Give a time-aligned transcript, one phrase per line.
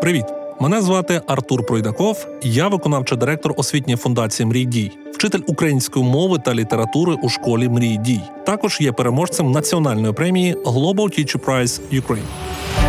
[0.00, 0.24] Привіт!
[0.60, 2.26] Мене звати Артур Пройдаков.
[2.42, 7.96] Я виконавчий директор освітньої фундації Мрій дій, вчитель української мови та літератури у школі Мрій
[7.96, 8.20] дій.
[8.46, 12.26] Також є переможцем національної премії Global Teacher Prize Ukraine.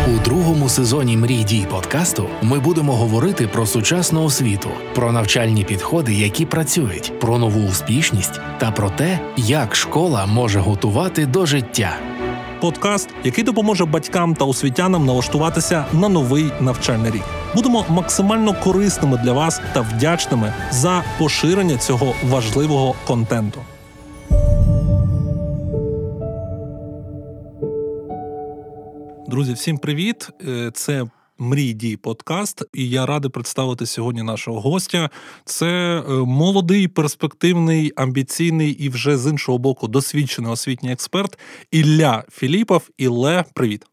[0.08, 6.14] У другому сезоні Мрій дій подкасту ми будемо говорити про сучасну освіту, про навчальні підходи,
[6.14, 11.96] які працюють, про нову успішність та про те, як школа може готувати до життя.
[12.62, 17.22] Подкаст, який допоможе батькам та освітянам налаштуватися на новий навчальний рік.
[17.54, 23.60] Будемо максимально корисними для вас та вдячними за поширення цього важливого контенту.
[29.28, 30.28] Друзі, всім привіт!
[30.48, 31.04] Е, Це
[31.42, 35.10] Мрій дій подкаст, і я радий представити сьогодні нашого гостя.
[35.44, 41.38] Це е, молодий, перспективний, амбіційний і вже з іншого боку досвідчений освітній експерт
[41.70, 42.88] Ілля Філіпов.
[42.98, 43.86] Ілле, привіт.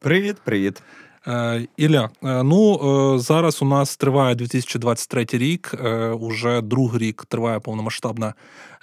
[0.00, 0.82] Привіт, привіт.
[1.26, 5.74] Е, Ілля, е, ну зараз у нас триває 2023 рік.
[6.20, 8.34] Уже другий рік триває повномасштабна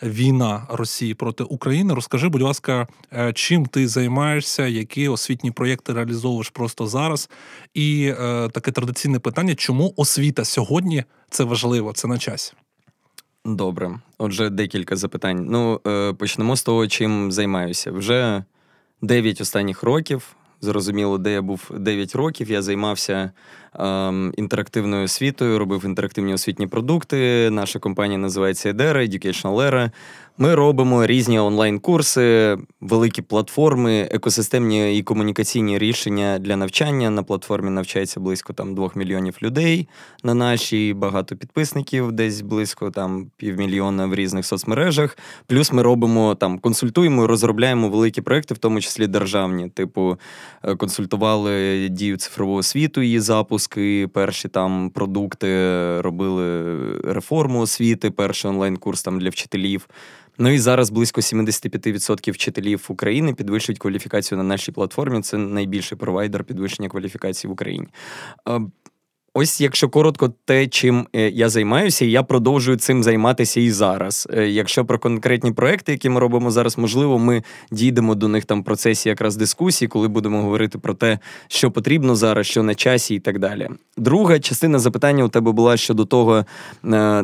[0.04, 1.94] війна Росії проти України.
[1.94, 7.30] Розкажи, будь ласка, е, чим ти займаєшся, які освітні проєкти реалізовуєш просто зараз?
[7.74, 12.54] І е, таке традиційне питання: чому освіта сьогодні це важливо, це на часі?
[13.46, 14.00] Добре.
[14.18, 15.46] Отже, декілька запитань.
[15.50, 17.92] Ну, е, почнемо з того, чим займаюся.
[17.92, 18.44] Вже
[19.02, 20.36] 9 останніх років.
[20.62, 22.52] Зрозуміло, де я був 9 років.
[22.52, 23.32] Я займався
[23.80, 27.50] ем, інтерактивною освітою, робив інтерактивні освітні продукти.
[27.52, 29.92] Наша компанія називається Edera, Educational Era.
[30.40, 37.10] Ми робимо різні онлайн-курси, великі платформи, екосистемні і комунікаційні рішення для навчання.
[37.10, 39.88] На платформі навчається близько там 2 мільйонів людей
[40.24, 45.18] на нашій, багато підписників, десь близько там півмільйона в різних соцмережах.
[45.48, 49.70] Плюс ми робимо там, консультуємо розробляємо великі проекти, в тому числі державні.
[49.70, 50.18] Типу,
[50.64, 55.48] е, консультували дію цифрового світу, її запуски, перші там продукти,
[56.02, 59.88] робили реформу освіти, перший онлайн-курс там для вчителів.
[60.38, 65.22] Ну і зараз близько 75% вчителів України підвищують кваліфікацію на нашій платформі.
[65.22, 67.88] Це найбільший провайдер підвищення кваліфікації в Україні.
[69.40, 74.28] Ось, якщо коротко, те, чим е, я займаюся, і я продовжую цим займатися і зараз.
[74.34, 78.62] Е, Якщо про конкретні проекти, які ми робимо зараз, можливо, ми дійдемо до них там
[78.62, 83.16] в процесі якраз дискусії, коли будемо говорити про те, що потрібно зараз, що на часі,
[83.16, 83.70] і так далі.
[83.98, 86.46] Друга частина запитання у тебе була щодо того, е,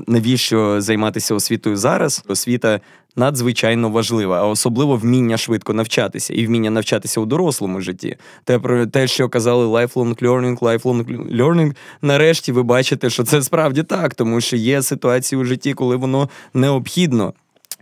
[0.07, 2.23] навіщо займатися освітою зараз.
[2.27, 2.79] Освіта
[3.15, 8.17] надзвичайно важлива, а особливо вміння швидко навчатися і вміння навчатися у дорослому житті.
[8.43, 13.83] Те про те, що казали lifelong learning, lifelong learning, нарешті ви бачите, що це справді
[13.83, 17.33] так, тому що є ситуації у житті, коли воно необхідно.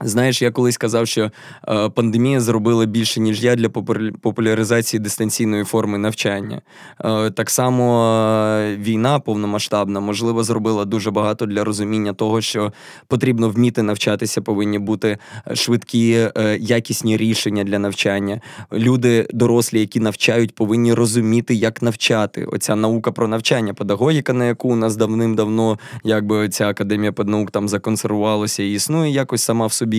[0.03, 1.31] Знаєш, я колись казав, що
[1.67, 6.61] е, пандемія зробила більше, ніж я для популя- популяризації дистанційної форми навчання.
[7.05, 12.73] Е, так само е, війна повномасштабна, можливо, зробила дуже багато для розуміння того, що
[13.07, 15.17] потрібно вміти навчатися, повинні бути
[15.53, 18.41] швидкі, е, якісні рішення для навчання.
[18.73, 22.45] Люди, дорослі, які навчають, повинні розуміти, як навчати.
[22.45, 27.67] Оця наука про навчання, педагогіка, на яку у нас давним-давно, якби ця академія педнаук там
[27.69, 29.90] законсервувалася і існує якось сама в собі.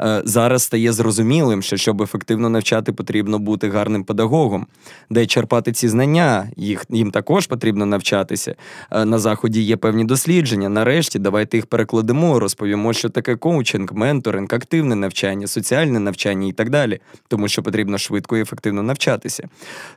[0.00, 4.66] Е, Зараз стає зрозумілим, що щоб ефективно навчати, потрібно бути гарним педагогом,
[5.10, 8.54] де черпати ці знання, їх їм також потрібно навчатися.
[8.90, 10.68] Е, На заході є певні дослідження.
[10.68, 16.70] Нарешті давайте їх перекладемо, розповімо, що таке коучинг, менторинг, активне навчання, соціальне навчання і так
[16.70, 19.48] далі, тому що потрібно швидко і ефективно навчатися.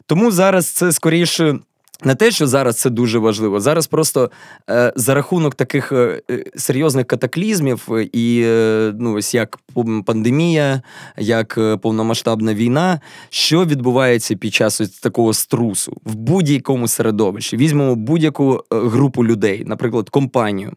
[0.06, 1.60] Тому зараз це скоріше.
[2.04, 3.60] Не те, що зараз це дуже важливо.
[3.60, 4.32] Зараз просто
[4.70, 9.60] е, за рахунок таких е, е, серйозних катаклізмів, е, і е, ну ось як
[10.06, 10.82] пандемія,
[11.18, 17.58] як е, повномасштабна війна, що відбувається під час ось такого струсу в будь-якому середовищі.
[17.58, 20.72] Візьмемо будь-яку групу людей, наприклад, компанію.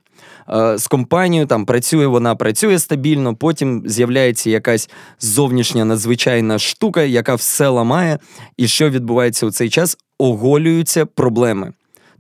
[0.77, 4.91] З компанією там працює, вона працює стабільно, потім з'являється якась
[5.21, 8.19] зовнішня надзвичайна штука, яка все ламає.
[8.57, 9.99] І що відбувається у цей час?
[10.19, 11.73] Оголюються проблеми.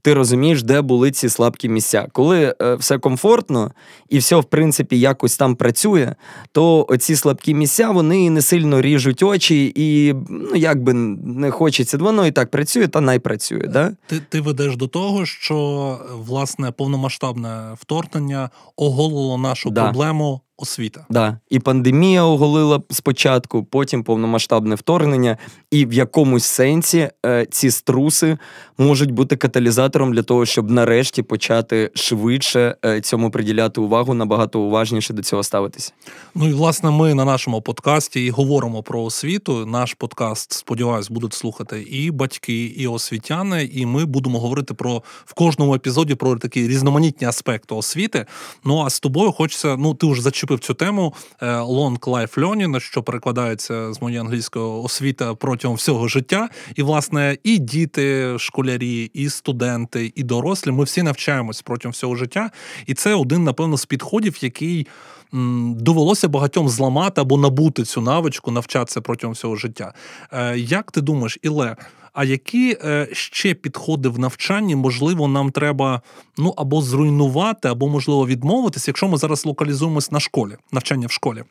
[0.02, 2.06] Ти розумієш, де були ці слабкі місця.
[2.12, 3.70] Коли е, все комфортно
[4.08, 6.14] і все, в принципі, якось там працює,
[6.52, 12.26] то оці слабкі місця вони не сильно ріжуть очі, і ну якби не хочеться, воно
[12.26, 13.67] і так працює, та най працює.
[13.69, 13.93] Да?
[14.06, 19.82] Ти, ти ведеш до того, що власне повномасштабне вторгнення оголило нашу Да.
[19.82, 21.06] проблему освіта.
[21.11, 21.39] Да.
[21.51, 25.37] І пандемія оголила спочатку, потім повномасштабне вторгнення,
[25.71, 28.39] і в якомусь сенсі е, ці струси
[28.79, 35.12] можуть бути каталізатором для того, щоб нарешті почати швидше е, цьому приділяти увагу, набагато уважніше
[35.12, 35.93] до цього ставитися.
[36.35, 39.67] Ну і власне ми на нашому подкасті і говоримо про освіту.
[39.67, 43.71] Наш подкаст, сподіваюсь, будуть слухати і батьки, і освітяни.
[43.73, 48.27] І ми будемо говорити про в кожному епізоді про такі різноманітні аспекти освіти.
[48.65, 49.77] Ну а з тобою хочеться.
[49.77, 54.64] Ну ти вже зачепив цю тему е, long life learning, що перекладається з моєї англійської
[54.64, 56.49] освіта протягом всього життя.
[56.76, 60.70] І власне і діти, школярі, і студенти, і дорослі.
[60.70, 62.50] Ми всі навчаємось протягом всього життя,
[62.87, 64.87] і це один, напевно, з підходів, який
[65.76, 69.94] довелося багатьом зламати або набути цю навичку, навчатися протягом всього життя.
[70.32, 71.76] Е, як ти думаєш, Іле?
[72.14, 76.02] А які е, ще підходи в навчанні, можливо, нам треба
[76.38, 81.43] ну або зруйнувати, або можливо відмовитися, якщо ми зараз локалізуємось на школі, навчання в школі?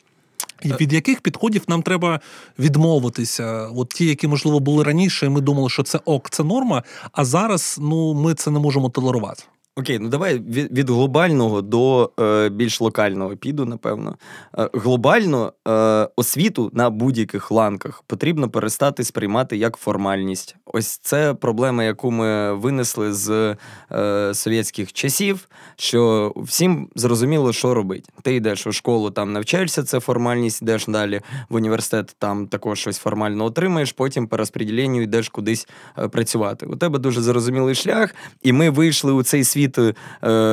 [0.63, 0.77] І е.
[0.81, 2.19] від яких підходів нам треба
[2.59, 3.67] відмовитися?
[3.75, 6.83] От ті, які можливо були раніше, і ми думали, що це ок, це норма.
[7.11, 9.43] А зараз ну ми це не можемо толерувати.
[9.75, 14.15] Окей, ну давай від від глобального до е, більш локального піду, напевно.
[14.57, 15.71] Е, глобально е,
[16.15, 20.55] освіту на будь-яких ланках потрібно перестати сприймати як формальність.
[20.65, 23.55] Ось це проблема, яку ми винесли з
[23.91, 28.09] е, совєтських часів, що всім зрозуміло, що робити.
[28.21, 32.97] Ти йдеш у школу, там навчаєшся, це формальність, йдеш далі в університет, там також щось
[32.97, 35.67] формально отримаєш, потім по розподіленню йдеш кудись
[35.97, 36.65] е, працювати.
[36.65, 39.93] У тебе дуже зрозумілий шлях, і ми вийшли у цей світ світ е,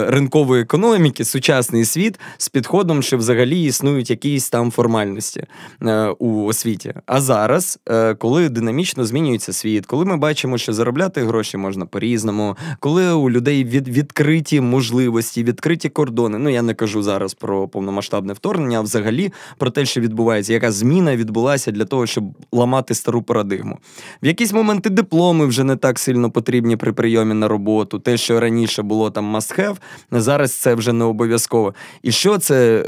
[0.09, 5.45] ринкової економіки, сучасний світ з підходом, що взагалі існують якісь там формальності
[5.83, 6.95] е, у освіті.
[7.07, 12.57] А зараз, е, коли динамічно змінюється світ, коли ми бачимо, що заробляти гроші можна по-різному,
[12.81, 16.39] коли у людей від, відкриті можливості, відкриті кордони.
[16.39, 20.73] Ну я не кажу зараз про повномасштабне вторгнення, а взагалі про те, що відбувається, яка
[20.73, 23.79] зміна відбулася для того, щоб ламати стару парадигму.
[24.23, 28.41] В якісь моменти дипломи вже не так сильно потрібні при прийомі на роботу, те, що
[28.41, 29.77] раніше було було там must have,
[30.21, 31.75] зараз це вже не обов'язково.
[32.03, 32.85] І що це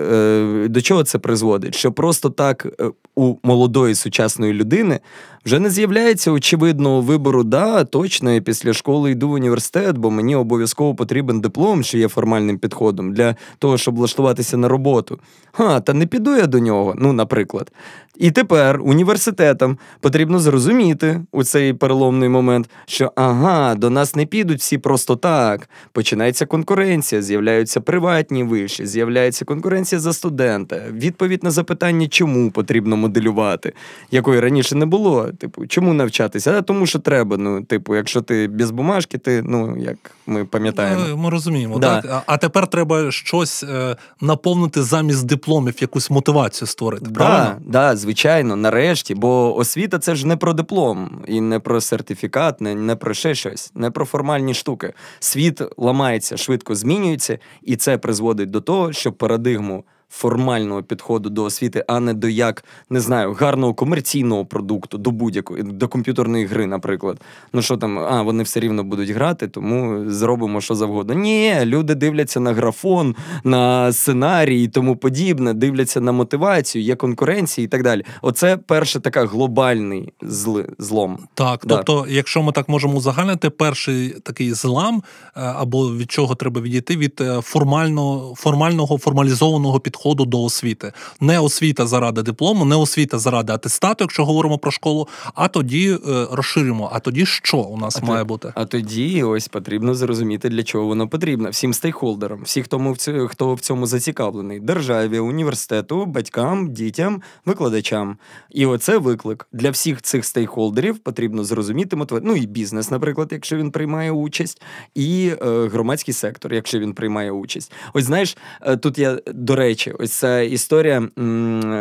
[0.64, 1.74] е, до чого це призводить?
[1.74, 5.00] Що просто так е, у молодої сучасної людини
[5.44, 10.36] вже не з'являється очевидного вибору, да, точно, я після школи йду в університет, бо мені
[10.36, 15.18] обов'язково потрібен диплом, що є формальним підходом для того, щоб влаштуватися на роботу.
[15.52, 17.72] Ха, та не піду я до нього, ну, наприклад.
[18.16, 24.60] І тепер університетам потрібно зрозуміти у цей переломний момент, що ага, до нас не підуть
[24.60, 25.68] всі просто так.
[25.92, 30.80] Починається конкуренція, з'являються приватні виші, з'являється конкуренція за студента.
[30.92, 33.72] Відповідь на запитання, чому потрібно моделювати,
[34.10, 35.28] якої раніше не було.
[35.38, 36.58] Типу, чому навчатися?
[36.58, 37.36] А тому, що треба.
[37.36, 41.00] Ну, типу, якщо ти без бумажки, ти ну як ми пам'ятаємо.
[41.00, 42.00] Ми, ми розуміємо, да.
[42.00, 42.10] так?
[42.12, 47.06] А, а тепер треба щось е, наповнити замість дипломів, якусь мотивацію створити.
[47.06, 47.56] Да, правильно?
[47.66, 49.14] Да, звичайно, нарешті.
[49.14, 53.34] Бо освіта це ж не про диплом, і не про сертифікат, не, не про ще
[53.34, 54.92] щось, не про формальні штуки.
[55.20, 61.84] Світ ламається, швидко змінюється, і це призводить до того, що парадигму формального підходу до освіти,
[61.88, 67.20] а не до як не знаю, гарного комерційного продукту, до будь-якої до комп'ютерної гри, наприклад.
[67.52, 71.14] Ну що там, а вони все рівно будуть грати, тому зробимо що завгодно.
[71.14, 77.64] Ні, люди дивляться на графон, на сценарій і тому подібне, дивляться на мотивацію, є конкуренція
[77.64, 78.04] і так далі.
[78.22, 81.18] Оце перше така глобальний зли, злом.
[81.34, 81.76] Так, да.
[81.76, 85.02] тобто, якщо ми так можемо узагальнити, перший такий злам,
[85.36, 90.92] е, або від чого треба відійти від е, формального формального формалізованого підходу підходу до освіти.
[91.20, 95.08] Не освіта заради диплому, не освіта заради атестату, якщо говоримо про школу.
[95.34, 96.90] А тоді е, розширимо.
[96.92, 98.52] А тоді що у нас а має то, бути?
[98.54, 101.50] А тоді ось потрібно зрозуміти, для чого воно потрібно.
[101.50, 108.16] Всім стейкхолдерам, всі, хто в цьому, хто в цьому зацікавлений, державі, університету, батькам, дітям, викладачам.
[108.50, 112.32] І оце виклик для всіх цих стейкхолдерів потрібно зрозуміти мотивацію.
[112.32, 114.62] Ну і бізнес, наприклад, якщо він приймає участь,
[114.94, 117.72] і е, громадський сектор, якщо він приймає участь.
[117.94, 121.08] Ось знаєш, е, тут я до речі ось ця історія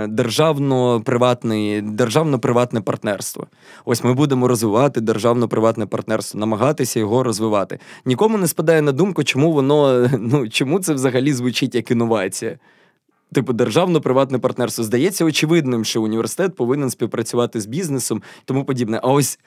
[0.08, 3.48] державно-приватної, державно-приватне партнерство.
[3.86, 7.80] Ось ми будемо розвивати державно-приватне партнерство, намагатися його розвивати.
[8.06, 12.58] Нікому не спадає на думку, чому воно ну чому це взагалі звучить як інновація.
[13.34, 19.00] Типу, державно-приватне партнерство здається очевидним, що університет повинен співпрацювати з бізнесом і тому подібне.
[19.04, 19.40] А ось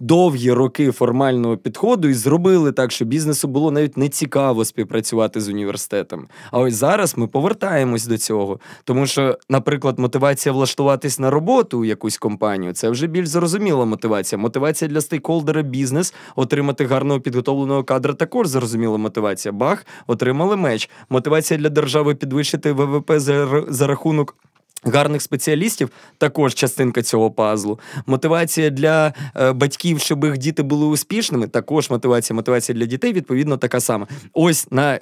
[0.00, 5.48] довгі роки формального підходу і зробили так, що бізнесу було навіть не цікаво співпрацювати з
[5.48, 6.26] університетом.
[6.50, 8.60] А ось зараз ми повертаємось до цього.
[8.84, 14.38] Тому що, наприклад, мотивація влаштуватись на роботу у якусь компанію це вже більш зрозуміла мотивація.
[14.38, 19.52] Мотивація для стейкхолдера бізнес отримати гарного підготовленого кадра також зрозуміла мотивація.
[19.52, 20.90] Бах, отримали меч.
[21.10, 24.36] Мотивація для держави підвищити ВВП за, за рахунок.
[24.84, 27.80] Гарних спеціалістів також частинка цього пазлу.
[28.06, 31.48] Мотивація для е, батьків, щоб їх діти були успішними.
[31.48, 32.34] Також мотивація.
[32.34, 34.06] Мотивація для дітей відповідно така сама.
[34.32, 35.00] Ось на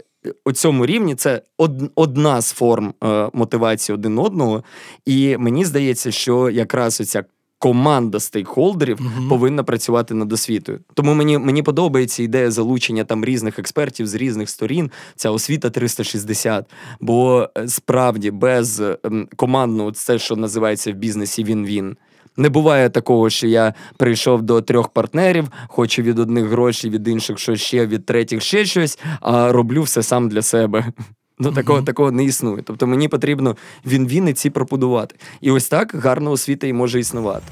[0.55, 4.65] цьому рівні це од, одна з форм е, мотивації один одного.
[5.07, 7.25] І мені здається, що якраз оця
[7.61, 10.81] команда стейкхолдерів uh повинна працювати над освітою.
[10.95, 14.91] Тому мені мені подобається ідея залучення там різних експертів з різних сторін.
[15.17, 16.71] Ця освіта 360.
[17.01, 21.97] Бо е, справді без ем, командного це, що називається в бізнесі він-він.
[22.37, 27.39] Не буває такого, що я прийшов до трьох партнерів, хочу від одних гроші, від інших
[27.39, 30.93] щось ще, від третіх ще щось, а роблю все сам для себе.
[31.41, 31.85] Ну, такого mm-hmm.
[31.85, 32.63] такого не існує.
[32.63, 33.57] Тобто мені потрібно
[33.87, 35.17] він він і ці пропудувати.
[35.41, 37.45] І ось так гарна освіта і може існувати.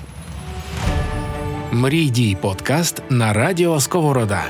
[1.73, 4.45] Мрій дій подкаст на радіо Сковорода.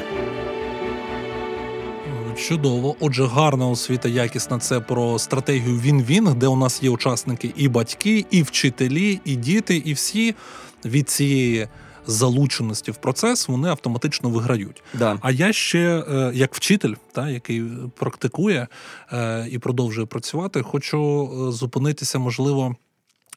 [2.37, 2.97] Чудово.
[3.01, 8.27] Отже, гарна освіта, якісна це про стратегію він-він, де у нас є учасники і батьки,
[8.31, 10.35] і вчителі, і діти, і всі
[10.85, 11.69] від цієї
[12.09, 14.83] залученості в процес, вони автоматично виграють.
[14.95, 15.19] Да.
[15.21, 17.63] А я ще, е, як вчитель, та, який
[17.97, 18.69] практикує
[19.13, 22.77] е, і продовжує працювати, хочу е, зупинитися, можливо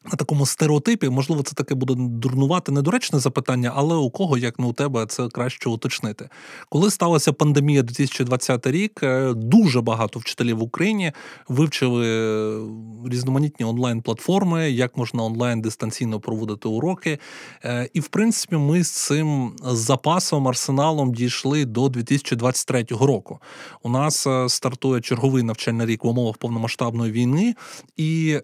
[0.05, 4.65] на такому стереотипі, можливо, це таке буде дурнувати недоречне запитання, але у кого, як не
[4.65, 6.29] у тебе, це краще уточнити.
[6.70, 11.12] Коли сталася пандемія 2020 рік, е, дуже багато вчителів в Україні
[11.48, 17.20] вивчили е, різноманітні онлайн-платформи, як можна онлайн дистанційно проводити уроки.
[17.65, 23.39] Е, і, в принципі, ми з цим запасом, арсеналом дійшли до 2023 року.
[23.84, 27.55] У нас стартує черговий навчальний рік в умовах повномасштабної війни,
[27.98, 28.38] і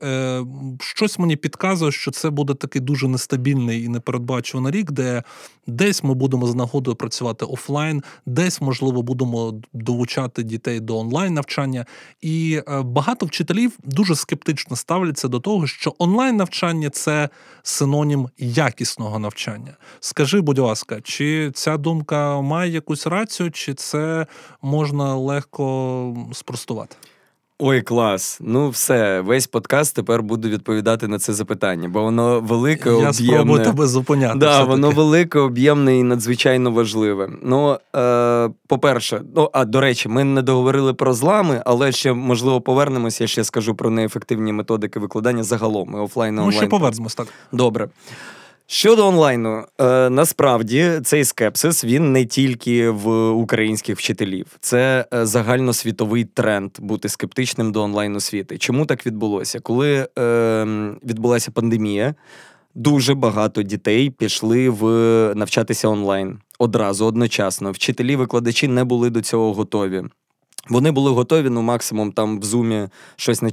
[0.79, 5.23] щось мені підказує, що це буде такий дуже нестабільний і непередбачуваний рік, де
[5.67, 11.85] десь ми будемо з нагодою працювати офлайн, десь, можливо, будемо долучати дітей до онлайн навчання.
[12.21, 17.29] І е, багато вчителів дуже скептично ставляться до того, що онлайн навчання це
[17.63, 19.77] синонім якісного навчання.
[19.99, 24.27] Скажи, будь ласка, чи ця думка має якусь рацію, чи це
[24.61, 26.95] можна легко спростувати?
[27.59, 28.37] Ой, клас.
[28.41, 33.07] Ну, все, весь подкаст тепер буду відповідати на це запитання, бо воно велике, об'ємне.
[33.07, 34.39] Я спробую тебе зупиняти.
[34.39, 37.29] Да, воно велике, об'ємне і надзвичайно важливе.
[37.43, 42.61] Ну, е, по-перше, ну а до речі, ми не договорили про злами, але ще можливо
[42.61, 43.21] повернемось.
[43.21, 45.93] Я ще скажу про неефективні методики викладання загалом.
[45.93, 46.53] і офлайн онлайн.
[46.53, 47.27] Ну, ще повернемось так.
[47.51, 47.89] Добре.
[48.69, 56.25] Щодо онлайну, е, насправді цей скепсис він не тільки в українських вчителів, це е, загальносвітовий
[56.25, 58.57] тренд бути скептичним до онлайн освіти.
[58.57, 59.59] Чому так відбулося?
[59.59, 60.65] Коли е,
[61.03, 62.15] відбулася пандемія,
[62.75, 64.83] дуже багато дітей пішли в
[65.35, 67.71] навчатися онлайн одразу одночасно.
[67.71, 70.03] Вчителі, викладачі не були до цього готові.
[70.69, 73.51] Вони були готові ну максимум там в зумі щось не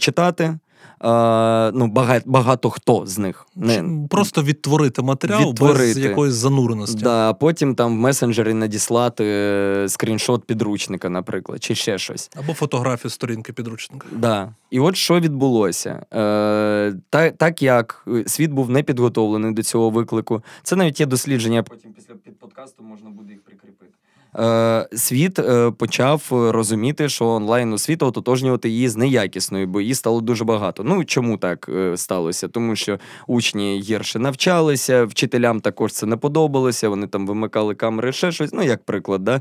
[1.04, 3.46] читати ну, багато, багато хто з них.
[3.56, 5.78] Не, Просто відтворити матеріал відтворити.
[5.78, 7.02] без якоїсь зануреності.
[7.02, 12.30] Да, Потім там в месенджері надіслати е, скріншот підручника, наприклад, чи ще щось.
[12.36, 14.06] Або фотографію сторінки підручника.
[14.12, 14.54] Да.
[14.70, 16.06] І от що відбулося.
[16.14, 21.62] Е, Так так як світ був не підготовлений до цього виклику, це навіть є дослідження,
[21.62, 23.90] потім після під подкасту можна буде їх прикріпити.
[24.38, 30.20] Е, світ е, почав розуміти, що онлайн освіта ототожнювати її з неякісною, бо її стало
[30.20, 30.84] дуже багато.
[30.84, 32.48] Ну чому так е, сталося?
[32.48, 36.88] Тому що учні гірше навчалися, вчителям також це не подобалося.
[36.88, 38.52] Вони там вимикали камери, ще щось.
[38.52, 39.40] Ну як приклад, да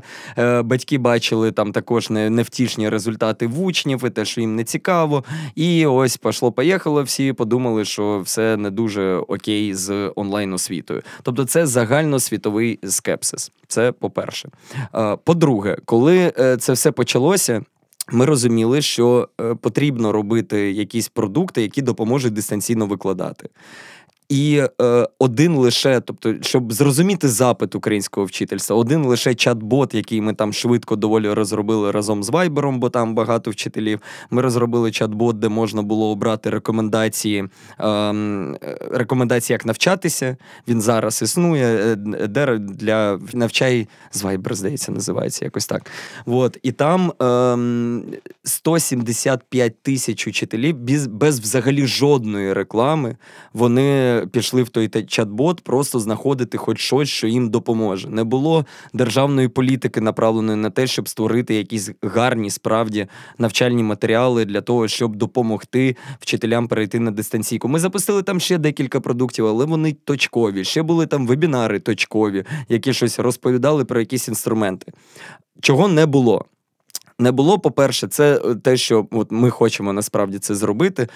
[0.62, 5.24] батьки бачили там також невтішні результати в учнів, і те, що їм не цікаво.
[5.54, 7.02] І ось пішло, поїхало.
[7.02, 11.02] Всі подумали, що все не дуже окей з онлайн освітою.
[11.22, 13.52] Тобто, це загальносвітовий скепсис.
[13.68, 14.48] Це по перше.
[15.24, 17.62] По-друге, коли е, це все почалося.
[18.12, 23.48] Ми розуміли, що е, потрібно робити якісь продукти, які допоможуть дистанційно викладати.
[24.28, 30.34] І е, один лише, тобто, щоб зрозуміти запит українського вчительства, один лише чат-бот, який ми
[30.34, 34.00] там швидко доволі розробили разом з Вайбером, бо там багато вчителів.
[34.30, 37.48] Ми розробили чат-бот, де можна було обрати рекомендації,
[37.80, 38.14] е,
[38.90, 40.36] рекомендації, як навчатися.
[40.68, 45.90] Він зараз існує, е, де для навчай з Viber, здається, називається якось так.
[46.26, 46.58] От.
[46.62, 48.04] І там ем,
[48.44, 53.16] 175 тисяч учителів без, без взагалі жодної реклами.
[53.52, 58.08] Вони пішли в той чат-бот, просто знаходити хоч щось, що їм допоможе.
[58.08, 63.06] Не було державної політики, направленої на те, щоб створити якісь гарні справді
[63.38, 67.68] навчальні матеріали для того, щоб допомогти вчителям перейти на дистанційку.
[67.68, 70.64] Ми запустили там ще декілька продуктів, але вони точкові.
[70.64, 74.92] Ще були там вебінари точкові, які щось розповідали про якісь інструменти.
[75.60, 76.44] Чого не було?
[77.18, 81.08] Не було, по-перше, це е, те, що от ми хочемо насправді це зробити.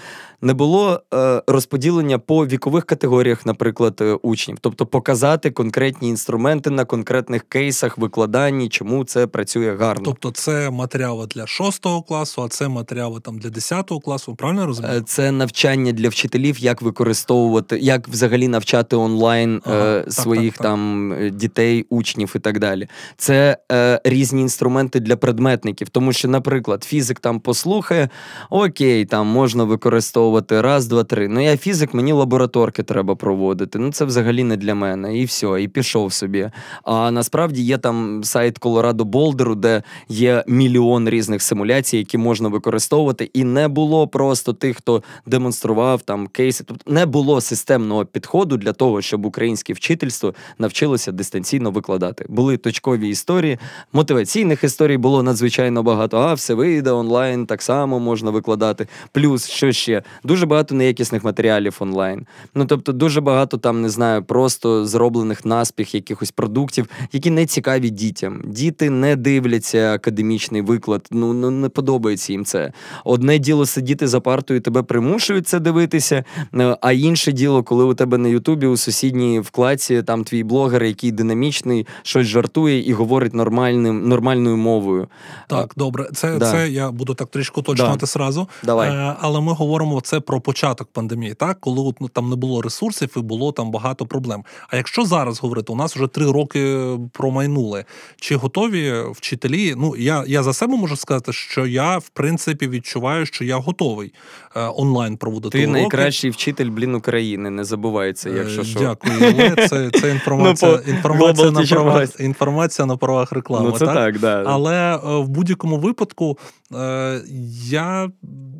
[0.42, 6.84] Не було е, розподілення по вікових категоріях, наприклад, е, учнів, тобто показати конкретні інструменти на
[6.84, 10.04] конкретних кейсах, викладанні, чому це працює гарно.
[10.04, 14.34] Тобто, це матеріали для 6 класу, а це матеріали там для 10 класу.
[14.34, 14.94] Правильно розумію?
[14.94, 20.52] Е, це навчання для вчителів, як використовувати, як взагалі навчати онлайн ага, е, так, своїх
[20.52, 20.66] так, так.
[20.66, 22.88] там дітей, учнів і так далі.
[23.16, 28.08] Це е, різні інструменти для предметників фізиків, тому що, наприклад, фізик там послухає,
[28.50, 31.28] окей, там можна використовувати раз, два, три.
[31.28, 33.78] Ну я фізик, мені лабораторки треба проводити.
[33.78, 35.18] Ну це взагалі не для мене.
[35.18, 36.50] І все, і пішов собі.
[36.84, 43.30] А насправді є там сайт Колорадо Болдеру, де є мільйон різних симуляцій, які можна використовувати,
[43.34, 46.64] і не було просто тих, хто демонстрував там кейси.
[46.64, 52.24] Тобто не було системного підходу для того, щоб українське вчительство навчилося дистанційно викладати.
[52.28, 53.58] Були точкові історії,
[53.92, 56.18] мотиваційних історій було надзвичайно багато.
[56.18, 58.88] А все вийде онлайн, так само можна викладати.
[59.12, 62.26] Плюс що ще дуже багато неякісних матеріалів онлайн.
[62.54, 67.90] Ну тобто, дуже багато там не знаю, просто зроблених наспіх якихось продуктів, які не цікаві
[67.90, 68.42] дітям.
[68.44, 71.08] Діти не дивляться академічний виклад.
[71.10, 72.72] Ну ну не подобається їм це.
[73.04, 76.24] Одне діло сидіти за партою, тебе примушують це дивитися.
[76.54, 80.84] Е, а інше діло, коли у тебе на Ютубі у сусідній вкладці там твій блогер,
[80.84, 85.08] який динамічний, щось жартує і говорить нормальним нормальною мовою.
[85.48, 85.67] Так.
[85.68, 86.52] Так, добре, це да.
[86.52, 88.06] це я буду так трішки уточнювати да.
[88.06, 88.48] сразу.
[88.62, 88.90] Давай.
[88.90, 92.62] Е, але ми говоримо це про початок пандемії, так коли от, ну, там не було
[92.62, 94.44] ресурсів і було там багато проблем.
[94.68, 97.84] А якщо зараз говорити, у нас вже три роки промайнули.
[98.16, 99.74] Чи готові вчителі?
[99.76, 104.12] Ну я я за себе можу сказати, що я в принципі відчуваю, що я готовий
[104.56, 105.58] е, онлайн проводити.
[105.58, 105.80] Ти уроки.
[105.80, 107.50] найкращий вчитель блін України.
[107.50, 108.78] Не забувай це, якщо що.
[108.78, 109.14] Дякую.
[109.20, 110.80] Але це це інформація.
[110.86, 113.70] Ну, інформація на правах інформація на правах реклами.
[113.70, 114.44] Ну, це так, так да.
[114.46, 116.38] але е, в будь будь-якому випадку
[116.74, 117.22] е,
[117.64, 118.10] я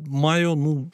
[0.09, 0.91] маю ну,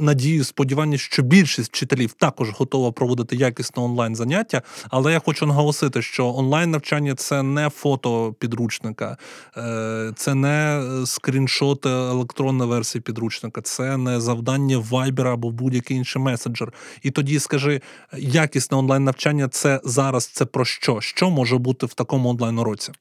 [0.00, 4.62] надію, сподівання, що більшість вчителів також готова проводити якісне онлайн заняття.
[4.90, 9.16] Але я хочу наголосити, що онлайн навчання це не фото підручника,
[9.56, 16.72] е, це не скріншот електронної версії підручника, це не завдання Viber або будь-який інший месенджер.
[17.02, 17.80] І тоді скажи,
[18.18, 21.00] якісне онлайн навчання це зараз це про що?
[21.00, 22.92] Що може бути в такому онлайн уроці?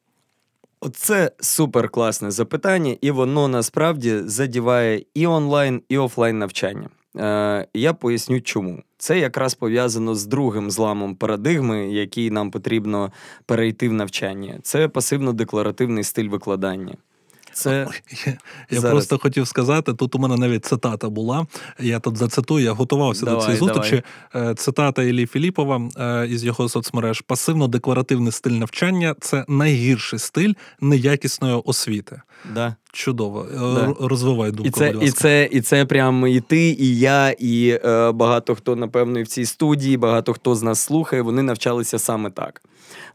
[0.87, 6.89] Оце супер класне запитання, і воно насправді задіває і онлайн, і офлайн навчання.
[7.17, 13.11] Е, Я поясню, чому це якраз пов'язано з другим зламом парадигми, який нам потрібно
[13.45, 14.59] перейти в навчання.
[14.63, 16.97] Це пасивно-декларативний стиль викладання.
[17.57, 17.87] Це
[18.71, 18.91] Я зараз.
[18.91, 21.45] просто хотів сказати, тут у мене навіть цитата була.
[21.79, 24.03] Я тут зацитую, я готувався давай, до цієї зустрічі.
[24.33, 24.51] Давай.
[24.51, 31.61] Е, цитата Іллі Філіпова е, із його соцмереж: пасивно-декларативний стиль навчання це найгірший стиль неякісної
[31.65, 32.21] освіти.
[32.53, 32.75] Да.
[32.91, 33.45] Чудово.
[33.53, 33.93] Е, да.
[33.99, 34.67] Розвивай думку.
[34.67, 35.07] І це, будь ласка.
[35.07, 39.23] і це, і це прямо і ти, і я, і е, багато хто, напевно, і
[39.23, 42.61] в цій студії, багато хто з нас слухає, вони навчалися саме так.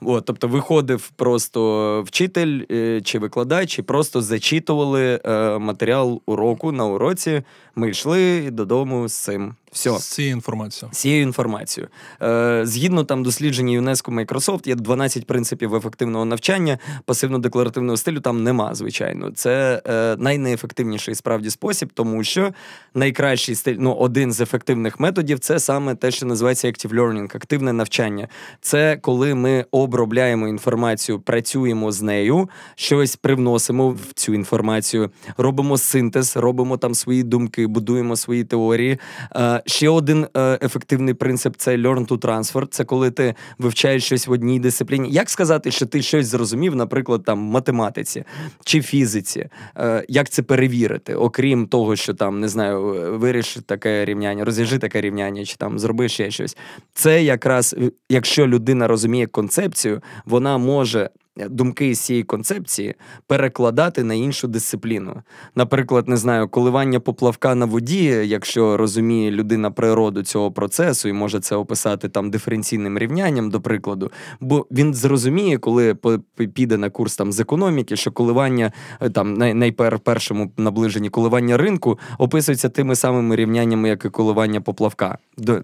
[0.00, 6.87] От, Тобто виходив просто вчитель е, чи викладач, і просто зачитували е, матеріал уроку на
[6.87, 7.42] уроці.
[7.76, 9.54] Ми йшли додому з цим.
[9.72, 9.98] Все.
[9.98, 10.92] З цією інформацією.
[10.94, 11.90] З цією інформацією.
[12.22, 18.74] Е, Згідно там дослідження ЮНЕСКО Microsoft, є 12 принципів ефективного навчання, пасивно-декларативного стилю там нема,
[18.74, 19.30] звичайно.
[19.30, 22.52] Це е, найнеефективніший справді спосіб, тому що
[22.94, 27.72] найкращий стиль, ну, один з ефективних методів це саме те, що називається active learning, активне
[27.72, 28.28] навчання.
[28.61, 36.37] Це коли ми обробляємо інформацію, працюємо з нею, щось привносимо в цю інформацію, робимо синтез,
[36.37, 38.98] робимо там свої думки, будуємо свої теорії.
[39.37, 42.66] Е, Ще один е, ефективний принцип це learn to transfer.
[42.70, 45.11] Це коли ти вивчаєш щось в одній дисципліні.
[45.11, 48.25] Як сказати, що ти щось зрозумів, наприклад, там в математиці
[48.64, 49.48] чи фізиці?
[49.77, 51.14] Е, Як це перевірити?
[51.14, 52.83] Окрім того, що там не знаю,
[53.18, 56.57] виріш таке рівняння, розв'яжи таке рівняння, чи там зроби ще щось.
[56.94, 57.77] Це якраз
[58.09, 62.94] якщо людина розуміє концепцію, вона може думки з цієї концепції
[63.26, 65.22] перекладати на іншу дисципліну.
[65.54, 71.40] Наприклад, не знаю, коливання поплавка на воді, якщо розуміє людина природу цього процесу і може
[71.40, 75.94] це описати там диференційним рівнянням, до прикладу, бо він зрозуміє, коли
[76.54, 82.68] піде на курс там з економіки, що коливання е, там найпершому наближенні коливання ринку описується
[82.68, 85.18] тими самими рівняннями, як і коливання поплавка.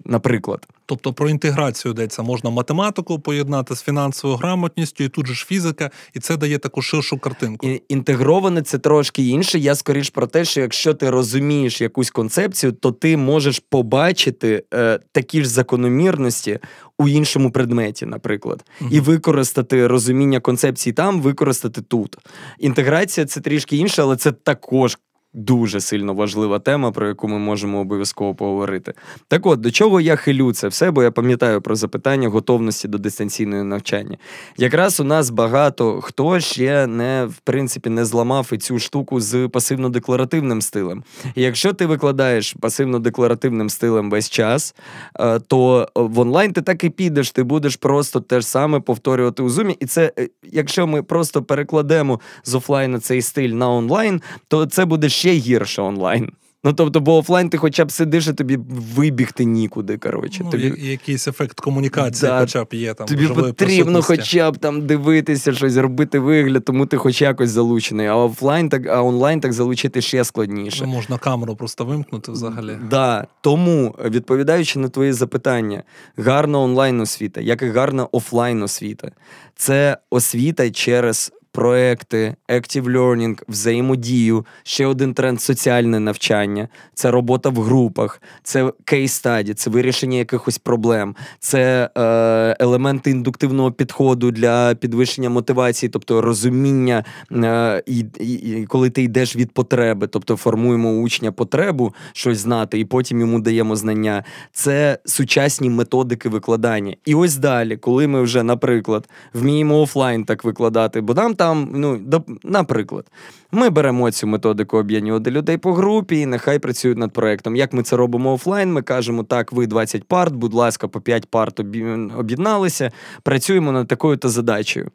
[0.05, 5.47] Наприклад, тобто про інтеграцію йдеться можна математику поєднати з фінансовою грамотністю, і тут же ж
[5.59, 7.67] фізика, і це дає таку ширшу картинку.
[7.67, 9.59] І, Інтегроване це трошки інше.
[9.59, 15.01] Я скоріш про те, що якщо ти розумієш якусь концепцію, то ти можеш побачити е,
[15.13, 16.59] такі ж закономірності
[16.99, 22.17] у іншому предметі, наприклад, uh і використати розуміння концепції там, використати тут.
[22.59, 24.99] Інтеграція це трішки інше, але це також
[25.35, 28.93] дуже сильно важлива тема, про яку ми можемо обов'язково поговорити.
[29.29, 32.99] Так от, до чого я хилю це все, бо я пам'ятаю про запитання готовності до
[32.99, 34.17] дистанційного навчання.
[34.57, 39.35] Якраз у нас багато хто ще не в принципі не зламав і цю штуку з
[39.35, 41.05] пасивно-декларативним стилем.
[41.35, 44.75] І якщо ти викладаєш пасивно-декларативним стилем весь час,
[45.21, 49.43] е, то в онлайн ти так і підеш, ти будеш просто те ж саме повторювати
[49.43, 49.77] у зумі.
[49.81, 54.85] І це, е, якщо ми просто перекладемо з офлайну цей стиль на онлайн, то це
[54.85, 56.33] буде ще гірше онлайн.
[56.65, 58.59] Ну, тобто, бо офлайн ти хоча б сидиш, і тобі
[58.95, 59.99] вибігти нікуди.
[59.99, 60.41] коротше.
[60.45, 60.75] Ну, тобі...
[60.79, 63.07] Якийсь ефект комунікації, да, хоча б є там.
[63.07, 68.07] Тобі потрібно хоча б там дивитися, щось робити вигляд, тому ти хоч якось залучений.
[68.07, 70.85] А офлайн так, а онлайн так залучити ще складніше.
[70.87, 72.77] Ну, Можна камеру просто вимкнути взагалі.
[72.91, 73.27] Да.
[73.41, 75.83] Тому, відповідаючи на твої запитання,
[76.17, 79.11] гарна онлайн освіта, як і гарна офлайн освіта,
[79.57, 87.63] це освіта через проекти, active learning, взаємодію, ще один тренд соціальне навчання, це робота в
[87.63, 95.31] групах, це case study, це вирішення якихось проблем, це е, елементи індуктивного підходу для підвищення
[95.31, 101.95] мотивації, тобто розуміння, е, і, і, коли ти йдеш від потреби, тобто формуємо учня потребу
[102.13, 104.25] щось знати, і потім йому даємо знання.
[104.53, 106.97] Це сучасні методики викладання.
[107.05, 111.97] І ось далі, коли ми вже, наприклад, вміємо офлайн так викладати, бо нам там, ну,
[111.97, 113.07] до, наприклад,
[113.53, 117.57] ми беремо цю методику об'єднувати людей по групі і нехай працюють над проектом.
[117.57, 121.27] Як ми це робимо офлайн, ми кажемо, так, ви 20 парт, будь ласка, по 5
[121.31, 122.91] парт об'єдналися,
[123.23, 124.91] працюємо над такою-то задачею.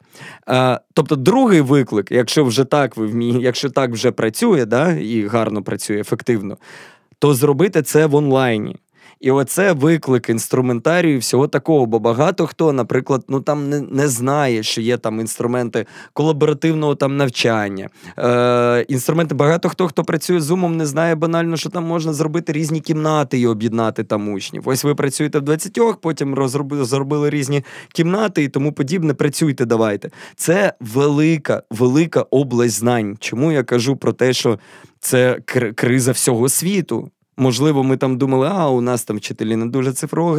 [0.46, 5.26] А, Тобто, другий виклик, якщо вже так ви вмієте, якщо так вже працює, да, і
[5.26, 6.56] гарно працює ефективно,
[7.18, 8.76] то зробити це в онлайні.
[9.24, 11.86] І оце виклик інструментарію всього такого.
[11.86, 17.16] Бо багато хто, наприклад, ну там не не знає, що є там інструменти колаборативного там
[17.16, 17.88] навчання.
[18.18, 22.52] Е, Інструменти багато хто, хто працює з Zoom, не знає банально, що там можна зробити
[22.52, 24.62] різні кімнати і об'єднати там учнів.
[24.68, 29.14] Ось ви працюєте в 20, потім розробили, зробили різні кімнати і тому подібне.
[29.14, 30.10] Працюйте, давайте.
[30.36, 33.16] Це велика, велика область знань.
[33.20, 34.58] Чому я кажу про те, що
[35.00, 35.38] це
[35.74, 37.10] криза всього світу.
[37.36, 40.34] Можливо, ми там думали, а у нас там вчителі не дуже цифрово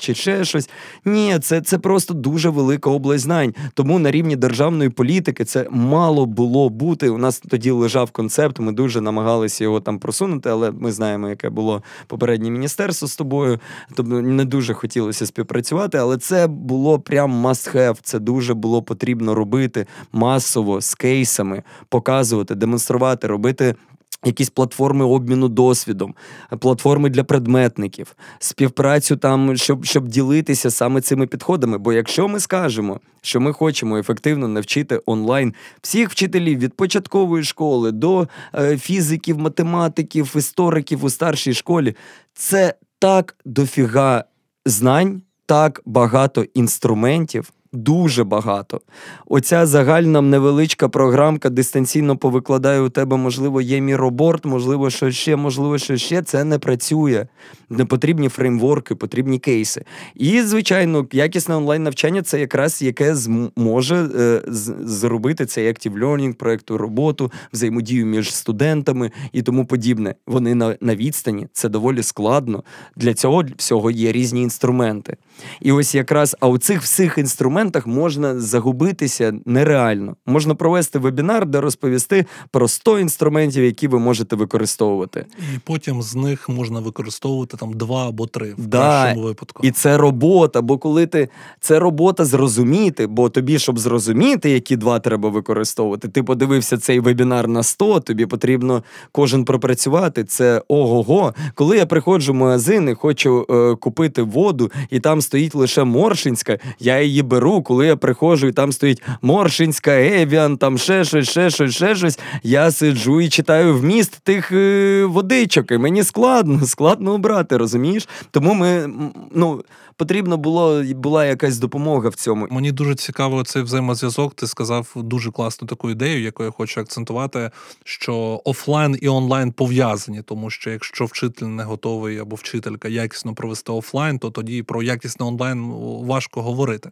[0.00, 0.70] чи ще щось.
[1.04, 3.54] Ні, це це просто дуже велика область знань.
[3.74, 7.08] Тому на рівні державної політики це мало було бути.
[7.08, 8.58] У нас тоді лежав концепт.
[8.58, 13.60] Ми дуже намагалися його там просунути, але ми знаємо, яке було попереднє міністерство з тобою.
[13.94, 17.96] Тобто не дуже хотілося співпрацювати, але це було прям must have.
[18.02, 23.74] Це дуже було потрібно робити масово з кейсами, показувати, демонструвати, робити
[24.24, 26.14] Якісь платформи обміну досвідом,
[26.58, 31.78] платформи для предметників, співпрацю там, щоб щоб ділитися саме цими підходами.
[31.78, 37.92] Бо якщо ми скажемо, що ми хочемо ефективно навчити онлайн всіх вчителів від початкової школи
[37.92, 41.96] до е, фізиків, математиків, істориків у старшій школі,
[42.34, 44.24] це так дофіга
[44.66, 48.80] знань, так багато інструментів, Дуже багато.
[49.26, 55.78] Оця загальна невеличка програмка дистанційно повикладає у тебе, можливо, є міроборд, можливо, що ще, можливо,
[55.78, 56.22] що ще.
[56.22, 57.26] Це не працює.
[57.70, 59.84] Не потрібні фреймворки, потрібні кейси.
[60.14, 64.42] І, звичайно, якісне онлайн-навчання це якраз яке зможе е,
[64.80, 70.14] зробити цей active learning, проєкту роботу, взаємодію між студентами і тому подібне.
[70.26, 72.62] Вони на, на відстані, це доволі складно.
[72.96, 75.16] Для цього всього є різні інструменти.
[75.60, 80.16] І ось якраз а у цих всіх інструментах можна загубитися нереально.
[80.26, 85.26] Можна провести вебінар, де розповісти про 100 інструментів, які ви можете використовувати.
[85.54, 89.60] І потім з них можна використовувати там два або три в да, першому випадку.
[89.66, 91.28] І це робота, бо коли ти
[91.60, 97.48] це робота зрозуміти, бо тобі, щоб зрозуміти, які два треба використовувати, ти подивився цей вебінар
[97.48, 100.24] на 100, тобі потрібно кожен пропрацювати.
[100.24, 101.34] Це ого-го.
[101.54, 106.58] Коли я приходжу в магазин і хочу е, купити воду, і там стоїть лише Моршинська,
[106.78, 107.62] я її беру.
[107.62, 112.18] Коли я приходжу, і там стоїть Моршинська, Евіан, там ще щось, ще щось, ще щось.
[112.42, 115.70] Я сиджу і читаю вміст тих е, водичок.
[115.70, 118.08] І мені складно, складно обрати, розумієш?
[118.30, 118.90] Тому ми
[119.34, 119.62] ну
[119.98, 122.46] потрібно було була якась допомога в цьому.
[122.50, 124.34] Мені дуже цікаво цей взаємозв'язок.
[124.34, 127.50] Ти сказав дуже класну таку ідею, яку я хочу акцентувати,
[127.84, 133.72] що офлайн і онлайн пов'язані, тому що якщо вчитель не готовий або вчителька якісно провести
[133.72, 134.82] офлайн, то тоді про
[135.18, 135.72] якісний онлайн
[136.06, 136.90] важко говорити.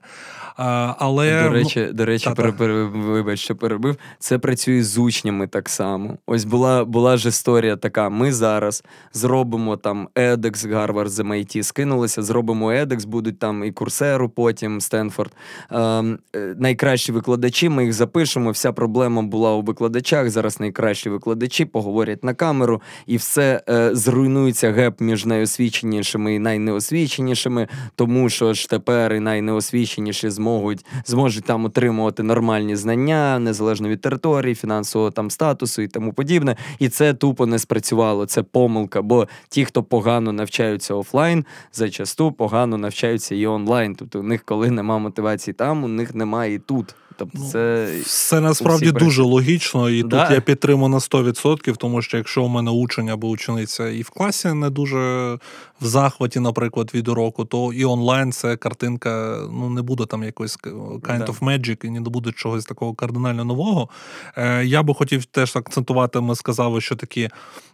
[0.57, 3.97] А, Але до речі, ну, до речі, пере, пере, вибач, що перебив.
[4.19, 6.19] Це працює з учнями так само.
[6.27, 12.23] Ось була була ж історія така: ми зараз зробимо там edX Гарвард з MIT, скинулися,
[12.23, 15.33] зробимо Яндекс, будуть там і Курсеру, потім Стенфорд.
[15.71, 18.51] Ем, е, найкращі викладачі, ми їх запишемо.
[18.51, 20.31] Вся проблема була у викладачах.
[20.31, 27.69] Зараз найкращі викладачі поговорять на камеру, і все е, зруйнується геп між найосвіченішими і найнеосвіченішими,
[27.95, 34.55] тому що ж тепер і найнеосвіченіші зможуть зможуть там отримувати нормальні знання, незалежно від території,
[34.55, 36.57] фінансового там статусу і тому подібне.
[36.79, 38.27] І це тупо не спрацювало.
[38.27, 39.03] Це помилка.
[39.03, 43.95] Бо ті, хто погано навчаються офлайн, зачасту погано навчаються і онлайн.
[43.95, 46.95] Тобто у них, коли нема мотивації там, у них немає і тут.
[47.19, 50.23] Тобто ну, це все насправді дуже логічно, і да.
[50.23, 54.11] тут я підтримую на 100%, тому що якщо у мене учень або учениця і в
[54.11, 55.39] класі не дуже
[55.81, 60.59] в захваті, наприклад, від уроку, то і онлайн це картинка ну не буде там якоїсь
[60.59, 63.89] kind of magic, і не буде чогось такого кардинально нового.
[64.37, 67.29] Е, Я би хотів теж акцентувати, ми сказали, що такі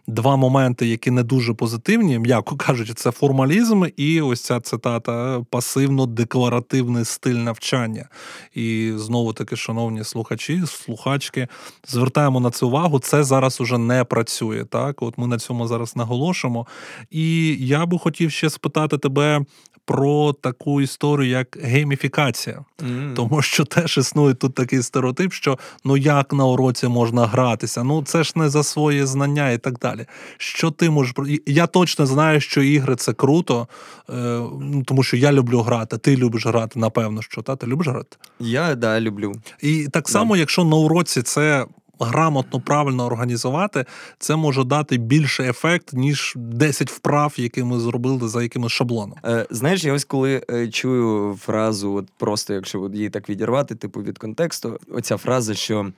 [0.07, 7.05] два моменти, які не дуже позитивні, м'яко кажучи, це формалізм і ось ця цитата пасивно-декларативний
[7.05, 8.09] стиль навчання.
[8.53, 11.47] І знову таки, шановні слухачі, слухачки,
[11.87, 12.99] звертаємо на це увагу.
[12.99, 14.65] Це зараз уже не працює.
[14.65, 16.67] Так, от ми на цьому зараз наголошуємо.
[17.11, 19.45] І я би хотів ще спитати тебе
[19.85, 23.13] про таку історію, як гейміфікація, mm.
[23.13, 28.03] тому що теж існує тут такий стереотип, що ну як на уроці можна гратися, ну
[28.03, 30.05] це ж не за своє знання і так далі.
[30.37, 31.13] Що ти можеш
[31.45, 33.67] Я точно знаю, що ігри це круто,
[34.09, 34.13] е,
[34.61, 35.97] ну, тому що я люблю грати.
[35.97, 38.17] Ти любиш грати, напевно, що та ти любиш грати?
[38.39, 39.33] Я да, люблю.
[39.61, 40.39] І так само, да.
[40.39, 41.65] якщо на уроці це
[42.03, 43.85] грамотно, правильно організувати,
[44.19, 49.17] це може дати більший ефект, ніж 10 вправ, які ми зробили за якимось шаблоном.
[49.25, 54.01] Е, Знаєш, я ось коли е, чую фразу, от просто якщо її так відірвати, типу
[54.01, 55.91] від контексту, оця фраза, що.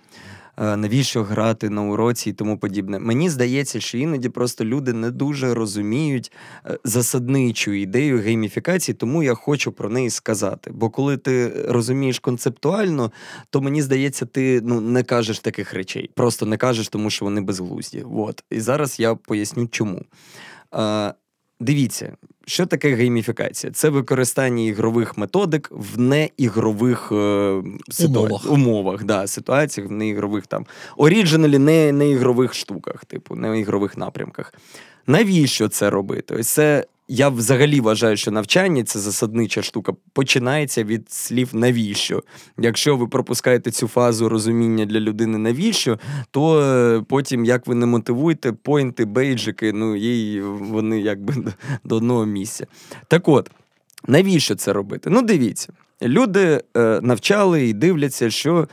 [0.58, 3.00] Е, навіщо грати на уроці і тому подібне.
[3.00, 6.32] Мені здається, що іноді просто люди не дуже розуміють
[6.66, 10.72] е, засадничу ідею гейміфікації, тому я хочу про неї сказати.
[10.74, 13.12] Бо коли ти розумієш концептуально,
[13.50, 16.10] то мені здається, ти ну не кажеш таких речей.
[16.14, 18.06] Просто не кажеш, тому що вони безглузді.
[18.16, 18.44] От.
[18.52, 20.02] І зараз я поясню, чому.
[20.76, 21.14] Е,
[21.60, 23.74] Дивіться, що таке гейміфікація?
[23.74, 28.24] Це використання ігрових методик в неігрових е, ситуа...
[28.24, 30.66] умовах, умовах да, ситуаціях, в неігрових там
[30.98, 34.54] оріджиналі, не неігрових штуках, типу, неігрових напрямках.
[35.08, 36.36] Навіщо це робити?
[36.36, 39.94] Ось це я взагалі вважаю, що навчання це засаднича штука.
[40.14, 42.24] Починається від слів навіщо.
[42.58, 46.00] Якщо ви пропускаєте цю фазу розуміння для людини навіщо,
[46.32, 51.34] то е, потім як ви не мотивуєте, поінти, бейджики, ну їй вони якби
[51.84, 52.68] до одного місця.
[53.08, 53.52] Так от,
[54.08, 55.10] навіщо це робити?
[55.10, 58.68] Ну, дивіться, люди е, навчали і дивляться, що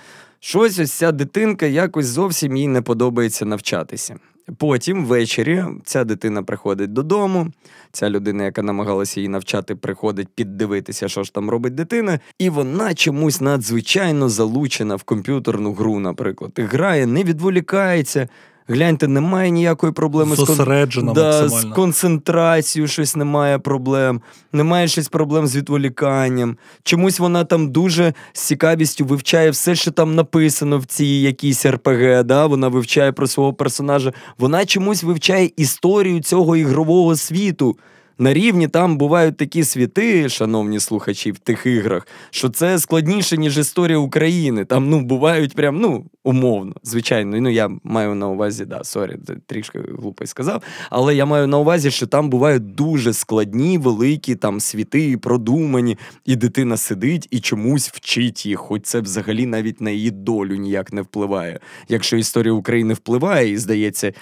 [0.44, 4.16] щось ось ця дитинка якось зовсім їй не подобається навчатися.
[4.58, 7.52] Потім ввечері ця дитина приходить додому.
[7.92, 12.94] Ця людина, яка намагалася її навчати, приходить піддивитися, що ж там робить дитина, і вона
[12.94, 16.52] чомусь надзвичайно залучена в комп'ютерну гру, наприклад.
[16.56, 18.28] Грає, не відволікається.
[18.72, 21.12] Гляньте, немає ніякої проблеми з кон...
[21.14, 24.20] да, з концентрацією, щось немає проблем,
[24.52, 26.56] немає щось проблем з відволіканням.
[26.82, 32.24] Чомусь вона там дуже з цікавістю вивчає все, що там написано в цій якійсь RPG.
[32.24, 32.46] Да?
[32.46, 34.12] Вона вивчає про свого персонажа.
[34.38, 37.76] Вона чомусь вивчає історію цього ігрового світу
[38.18, 43.58] на рівні там бувають такі світи, шановні слухачі, в тих іграх, що це складніше, ніж
[43.58, 44.64] історія України.
[44.64, 47.40] Там ну бувають прям ну умовно, звичайно.
[47.40, 50.62] Ну я маю на увазі, да, sorry, трішки глупо сказав.
[50.90, 56.36] Але я маю на увазі, що там бувають дуже складні, великі там світи, продумані, і
[56.36, 61.02] дитина сидить і чомусь вчить їх, хоч це взагалі навіть на її долю ніяк не
[61.02, 61.60] впливає.
[61.88, 64.12] Якщо історія України впливає, і здається,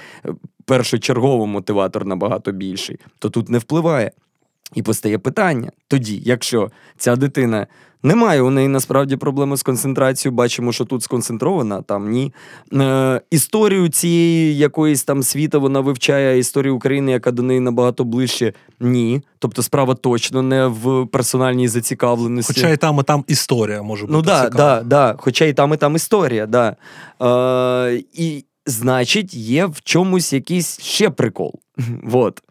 [0.71, 4.11] першочергово мотиватор набагато більший, то тут не впливає.
[4.75, 7.67] І постає питання: тоді, якщо ця дитина
[8.03, 10.37] Немає у неї насправді проблеми з концентрацією.
[10.37, 12.33] Бачимо, що тут сконцентрована, там ні.
[12.73, 18.53] Е, Історію цієї якоїсь там світу вона вивчає, історію України, яка до неї набагато ближче.
[18.81, 19.23] Ні.
[19.39, 22.55] Тобто справа точно не в персональній зацікавленості.
[22.55, 24.13] Хоча і там, і там історія може бути.
[24.13, 25.15] Ну да, да, да.
[25.19, 26.77] Хоча і там, і там історія, да.
[27.23, 31.61] Е, І значить, є в чомусь якийсь ще прикол.
[32.03, 32.43] Вот.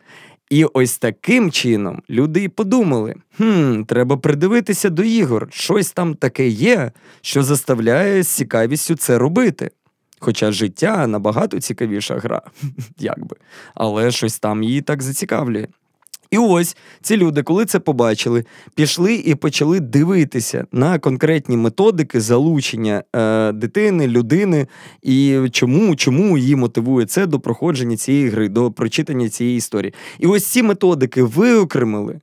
[0.49, 5.47] І ось таким чином люди і подумали: хм, треба придивитися до ігор.
[5.51, 9.71] Щось там таке є, що заставляє з цікавістю це робити.
[10.19, 12.41] Хоча життя набагато цікавіша гра,
[12.97, 13.35] якби.
[13.75, 15.67] Але щось там її так зацікавлює.
[16.31, 23.03] І ось ці люди, коли це побачили, пішли і почали дивитися на конкретні методики залучення
[23.15, 24.67] е, дитини, людини,
[25.01, 29.93] і чому, чому її мотивує це до проходження цієї гри, до прочитання цієї історії.
[30.19, 32.19] І ось ці методики виокремили.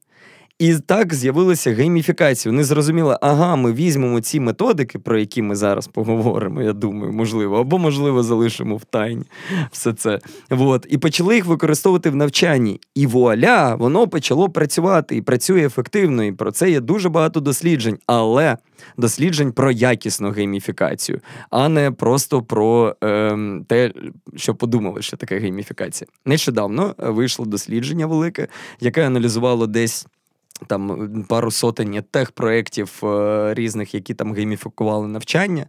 [0.58, 2.52] І так з'явилася гейміфікація.
[2.52, 7.56] Вони зрозуміли, ага, ми візьмемо ці методики, про які ми зараз поговоримо, я думаю, можливо,
[7.56, 9.24] або, можливо, залишимо в тайні
[9.70, 10.20] все це.
[10.50, 10.86] От.
[10.90, 12.80] І почали їх використовувати в навчанні.
[12.94, 16.24] І вуаля, воно почало працювати і працює ефективно.
[16.24, 17.98] І про це є дуже багато досліджень.
[18.06, 18.56] Але
[18.96, 23.92] досліджень про якісну гейміфікацію, а не просто про ем, те,
[24.36, 26.08] що подумали, що таке гейміфікація.
[26.24, 28.48] Нещодавно вийшло дослідження велике,
[28.80, 30.06] яке аналізувало десь.
[30.66, 35.66] Там пару сотень техпроєктів е, різних, які там гейміфікували навчання,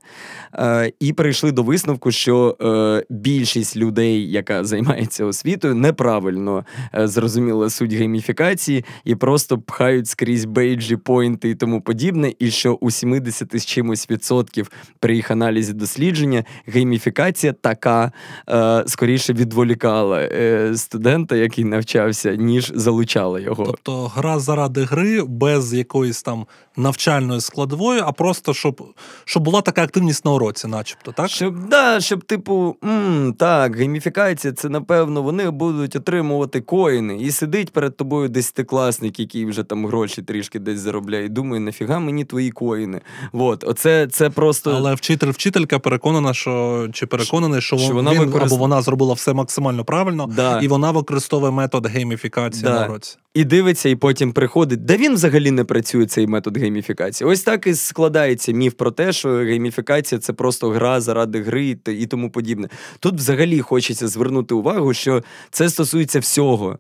[0.54, 7.70] е, і прийшли до висновку, що е, більшість людей, яка займається освітою, неправильно е, зрозуміла
[7.70, 12.34] суть гейміфікації і просто пхають скрізь бейджі, поінти і тому подібне.
[12.40, 18.12] І що у 70 з чимось відсотків при їх аналізі дослідження гейміфікація така
[18.50, 23.66] е, скоріше відволікала е, студента, який навчався, ніж залучала його.
[23.66, 28.84] Тобто гра заради гри без якоїсь там навчальної складової, а просто щоб
[29.26, 31.30] щоб була така активність на уроці, начебто, так?
[31.30, 37.18] Щоб, да, щоб, типу, м, так, гейміфікація, це напевно, вони будуть отримувати коїни.
[37.18, 42.00] І сидить перед тобою десятикласник, який вже там гроші трішки десь заробляє, і думає, нафіга
[42.00, 43.02] мені твої коїни.
[43.34, 44.72] От, оце це просто.
[44.72, 49.14] Але вчитель, вчителька переконана, що чи переконаний, що, Що вона він використ- або вона зробила
[49.14, 50.60] все максимально правильно, Да.
[50.60, 52.74] і вона використовує метод гейміфікації Да.
[52.80, 53.18] на уроці.
[53.34, 54.86] І дивиться, і потім приходить.
[54.86, 56.67] Да він взагалі не працює цей метод гейміфікації.
[57.26, 62.06] Ось так і складається міф про те, що гейміфікація це просто гра заради гри і
[62.06, 62.70] тому подібне.
[63.00, 66.80] Тут взагалі хочеться звернути увагу, що це стосується всього.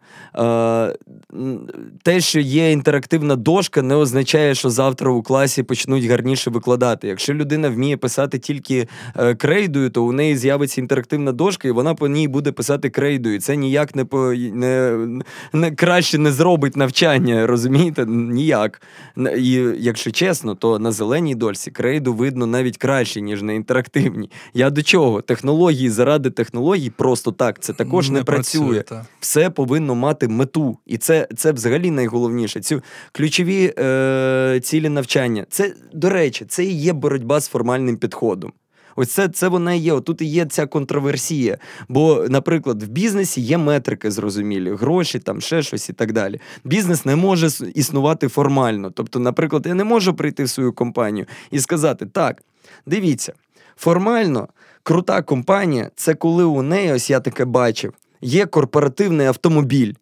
[2.03, 7.07] Те, що є інтерактивна дошка, не означає, що завтра у класі почнуть гарніше викладати.
[7.07, 11.95] Якщо людина вміє писати тільки е, крейдою, то у неї з'явиться інтерактивна дошка, і вона
[11.95, 13.41] по ній буде писати крейдою.
[13.41, 14.97] Це ніяк не по не,
[15.53, 18.05] не краще не зробить навчання, розумієте?
[18.05, 18.81] Ніяк.
[19.37, 24.29] І якщо чесно, то на зеленій дольці крейду видно навіть краще, ніж на інтерактивній.
[24.53, 25.21] Я до чого?
[25.21, 27.59] Технології заради технологій просто так.
[27.59, 28.73] Це також не, працює.
[28.73, 29.01] працює.
[29.19, 30.77] Все повинно мати мету.
[30.85, 32.59] І це, це взагалі найголовніше.
[32.59, 35.45] Ці ключові е, цілі навчання.
[35.49, 38.53] Це, до речі, це і є боротьба з формальним підходом.
[38.99, 39.93] Ось це, це вона є.
[39.93, 41.57] Отут і є ця контроверсія.
[41.89, 46.39] Бо, наприклад, в бізнесі є метрики зрозумілі, гроші, там ще щось і так далі.
[46.63, 48.91] Бізнес не може існувати формально.
[48.91, 52.41] Тобто, наприклад, я не можу прийти в свою компанію і сказати: так,
[52.85, 53.33] дивіться,
[53.75, 54.47] формально
[54.83, 59.93] крута компанія це коли у неї, ось я таке бачив, є корпоративний автомобіль.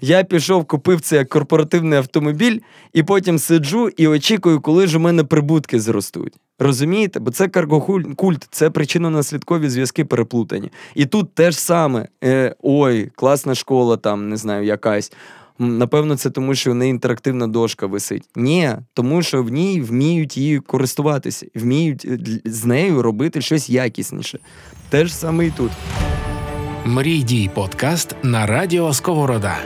[0.00, 2.58] Я пішов, купив цей корпоративний автомобіль,
[2.92, 6.34] і потім сиджу і очікую, коли ж у мене прибутки зростуть.
[6.58, 7.20] Розумієте?
[7.20, 10.70] Бо це каргокульт, це причинно-наслідкові зв'язки переплутані.
[10.94, 15.12] І тут теж саме: е, ой, класна школа, там не знаю, якась.
[15.58, 18.28] Напевно, це тому, що в неї інтерактивна дошка висить.
[18.36, 24.38] Ні, тому що в ній вміють її користуватися, вміють е, з нею робити щось якісніше.
[24.88, 25.70] Те ж саме і тут.
[26.84, 29.58] Мрій дій подкаст на радіо Сковорода.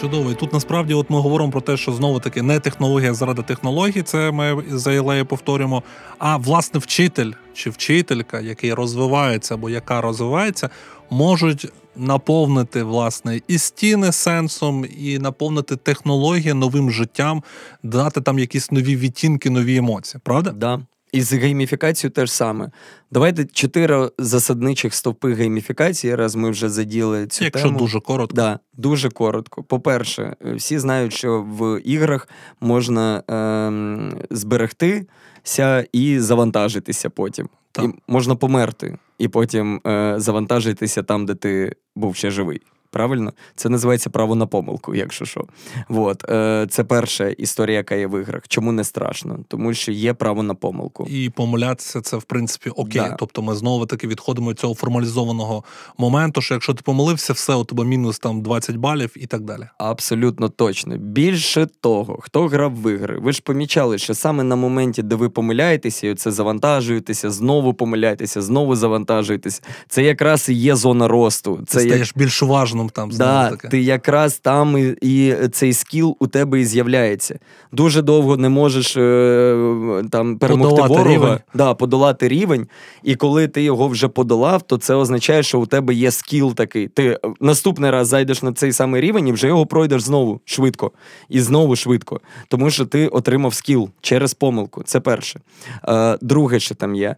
[0.00, 0.30] Чудово.
[0.30, 4.02] І тут насправді от ми говоримо про те, що знову таки не технологія заради технологій,
[4.02, 5.82] це ми за Ілею повторюємо.
[6.18, 10.70] А власне вчитель чи вчителька, який розвивається або яка розвивається,
[11.10, 17.42] можуть наповнити власне і стіни сенсом, і наповнити технології новим життям,
[17.82, 20.20] дати там якісь нові відтінки, нові емоції.
[20.24, 20.50] Правда?
[20.50, 20.80] Да.
[21.14, 22.70] І з гейміфікацією теж саме.
[23.10, 27.78] Давайте чотири засадничих стовпи гейміфікації, раз ми вже заділи цю Якщо тему.
[27.78, 28.36] дуже коротко.
[28.36, 29.62] Да, дуже коротко.
[29.62, 32.28] По-перше, е, всі знають, що в іграх
[32.60, 37.48] можна ем, зберегтися і завантажитися потім.
[37.72, 37.84] Так.
[37.84, 42.60] І можна померти, і потім е, завантажитися там, де ти був ще живий.
[42.94, 45.44] Правильно, це називається право на помилку, якщо що.
[45.88, 46.30] От.
[46.30, 48.48] Е, Це перша історія, яка є в іграх.
[48.48, 49.38] Чому не страшно?
[49.48, 51.06] Тому що є право на помилку.
[51.10, 53.02] І помилятися це в принципі окей.
[53.02, 53.16] Да.
[53.18, 55.64] Тобто ми знову таки відходимо від цього формалізованого
[55.98, 59.68] моменту, що якщо ти помилився, все у тебе мінус там 20 балів і так далі.
[59.78, 60.96] Абсолютно точно.
[60.96, 65.28] Більше того, хто грав в ігри, ви ж помічали, що саме на моменті, де ви
[65.28, 69.62] помиляєтеся, і це завантажуєтеся, знову помиляєтеся, знову завантажуєтеся.
[69.88, 71.56] Це якраз і є зона росту.
[71.56, 71.88] Ти Це як...
[71.88, 72.42] стаєш більш
[72.84, 73.68] уважним там Да, таки.
[73.68, 77.38] ти якраз там і, і цей скіл у тебе і з'являється.
[77.72, 81.38] Дуже довго не можеш е, там перемогти Подолати ворога, рівень.
[81.54, 82.66] Да, подолати рівень.
[83.02, 86.88] І коли ти його вже подолав, то це означає, що у тебе є скіл такий.
[86.88, 90.92] Ти наступний раз зайдеш на цей самий рівень і вже його пройдеш знову швидко.
[91.28, 92.20] І знову швидко.
[92.48, 94.82] Тому що ти отримав скіл через помилку.
[94.82, 95.40] Це перше.
[95.88, 97.16] Е, друге, що там є.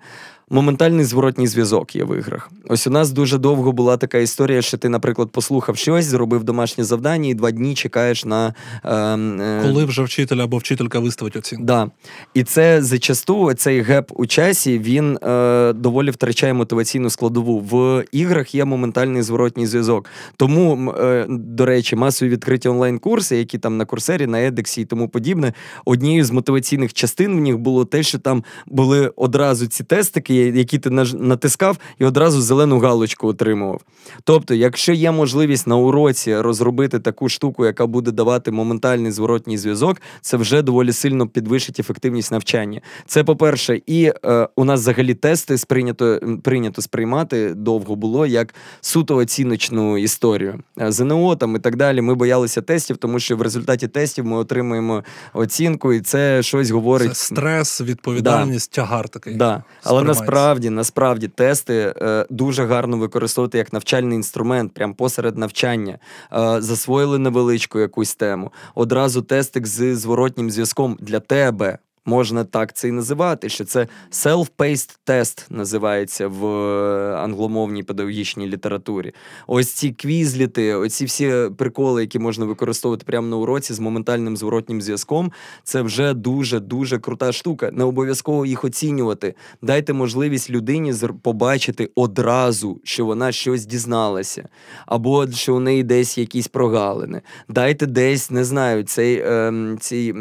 [0.51, 2.51] Моментальний зворотній зв'язок є в іграх.
[2.69, 6.85] Ось у нас дуже довго була така історія, що ти, наприклад, послухав щось, зробив домашнє
[6.85, 11.65] завдання, і два дні чекаєш на е, е, Коли вже вчитель або вчителька виставить оцінку.
[11.65, 11.91] Да.
[12.35, 17.61] І це зачасту цей геп у часі він е, доволі втрачає мотиваційну складову.
[17.61, 20.11] В іграх є моментальний зворотній зв'язок.
[20.37, 25.09] Тому, е, до речі, масові відкриті онлайн-курси, які там на курсері, на едексі і тому
[25.09, 25.53] подібне.
[25.85, 30.79] Однією з мотиваційних частин в них було те, що там були одразу ці тестики, які
[30.79, 33.81] ти натискав, і одразу зелену галочку отримував.
[34.25, 40.01] Тобто, якщо є можливість на уроці розробити таку штуку, яка буде давати моментальний зворотній зв'язок,
[40.21, 42.81] це вже доволі сильно підвищить ефективність навчання.
[43.07, 49.17] Це по-перше, і е, у нас взагалі тести сприйнято, прийнято сприймати довго було як суто
[49.17, 50.61] оціночну історію.
[50.81, 52.01] Е, ЗНО там і так далі.
[52.01, 57.09] Ми боялися тестів, тому що в результаті тестів ми отримуємо оцінку, і це щось говорить.
[57.09, 59.35] Це стрес, відповідальність, тягар такий.
[59.35, 59.63] Да.
[59.83, 60.26] Але сприймається.
[60.27, 65.99] Насправді, насправді тести е, дуже гарно використовувати як навчальний інструмент, прям посеред навчання.
[66.33, 68.53] Е, засвоїли невеличку якусь тему.
[68.75, 71.79] Одразу тестик з зворотнім зв'язком для тебе.
[72.09, 79.13] Можна так це і називати, що це self-paced тест називається в е, англомовній педагогічній літературі.
[79.47, 84.83] Ось ці квізліти, оці всі приколи, які можна використовувати прямо на уроці з моментальним зворотнім
[84.83, 85.33] зв'язком,
[85.65, 87.71] це вже дуже дуже крута штука.
[87.73, 89.35] Не обов'язково їх оцінювати.
[89.63, 94.49] Дайте можливість людині побачити одразу, що вона щось дізналася,
[94.87, 97.23] або що у неї десь якісь прогалини.
[97.49, 100.15] Дайте десь, не знаю, цей ем, ці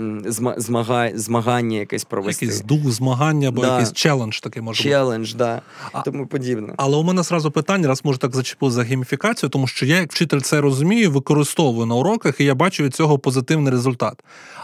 [0.58, 2.46] змага, змагання якесь провести.
[2.46, 3.72] Якийсь дух змагання або Да.
[3.72, 4.90] якийсь челендж такий може бути.
[4.90, 5.62] Челендж, да,
[5.92, 6.74] А- тому подібне.
[6.78, 10.12] Але у мене зразу питання, раз може так зачепив за гейміфікацію, тому що я, як
[10.12, 14.24] вчитель, це розумію, використовую на уроках, і я бачу від цього позитивний результат.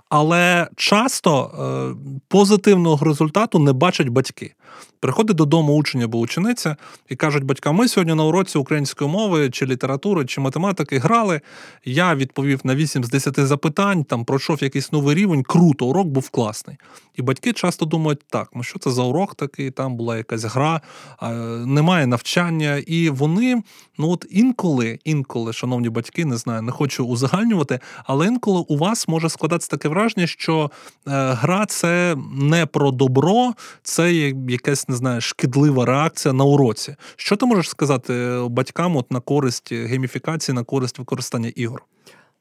[0.10, 4.54] Але часто е, позитивного результату не бачать батьки.
[5.00, 6.76] Приходить додому учень або учениця
[7.10, 11.42] і кажуть батькам: ми сьогодні на уроці української мови, чи літератури, чи математики грали.
[11.86, 15.44] Я відповів на 8 з 10 запитань, там пройшов якийсь новий рівень.
[15.44, 16.78] Круто, урок був класний.
[17.16, 20.82] І батьки часто думають, так, ну що це за урок такий, там була якась гра,
[21.22, 21.30] е,
[21.66, 22.78] немає навчання.
[22.88, 23.64] І вони,
[23.98, 29.08] ну от інколи, інколи, шановні батьки, не знаю, не хочу узагальнювати, але інколи у вас
[29.08, 30.72] може складатися таке враження, що
[31.08, 34.14] е, гра це не про добро, це
[34.48, 36.96] якась, не знаю, шкідлива реакція на уроці.
[37.16, 41.84] Що ти можеш сказати батькам от на користь гейміфікації, на користь використання ігор?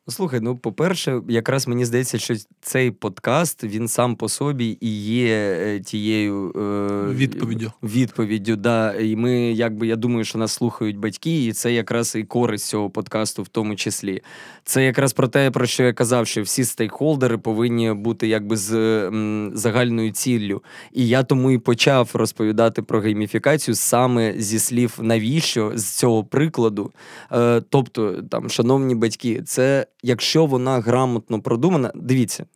[0.09, 5.59] Слухай, ну по-перше, якраз мені здається, що цей подкаст він сам по собі і є
[5.61, 7.73] е, тією е, Відповіддю.
[7.83, 8.95] Відповіддю, да.
[8.95, 12.91] І ми, якби я думаю, що нас слухають батьки, і це якраз і користь цього
[12.91, 14.23] подкасту, в тому числі.
[14.65, 18.73] Це якраз про те, про що я казав, що всі стейкхолдери повинні бути якби з
[19.07, 20.63] м, загальною ціллю.
[20.93, 26.93] І я тому і почав розповідати про гейміфікацію саме зі слів навіщо з цього прикладу.
[27.33, 32.47] Е, тобто, там, шановні батьки, це якщо вона грамотно продумана, дивіться,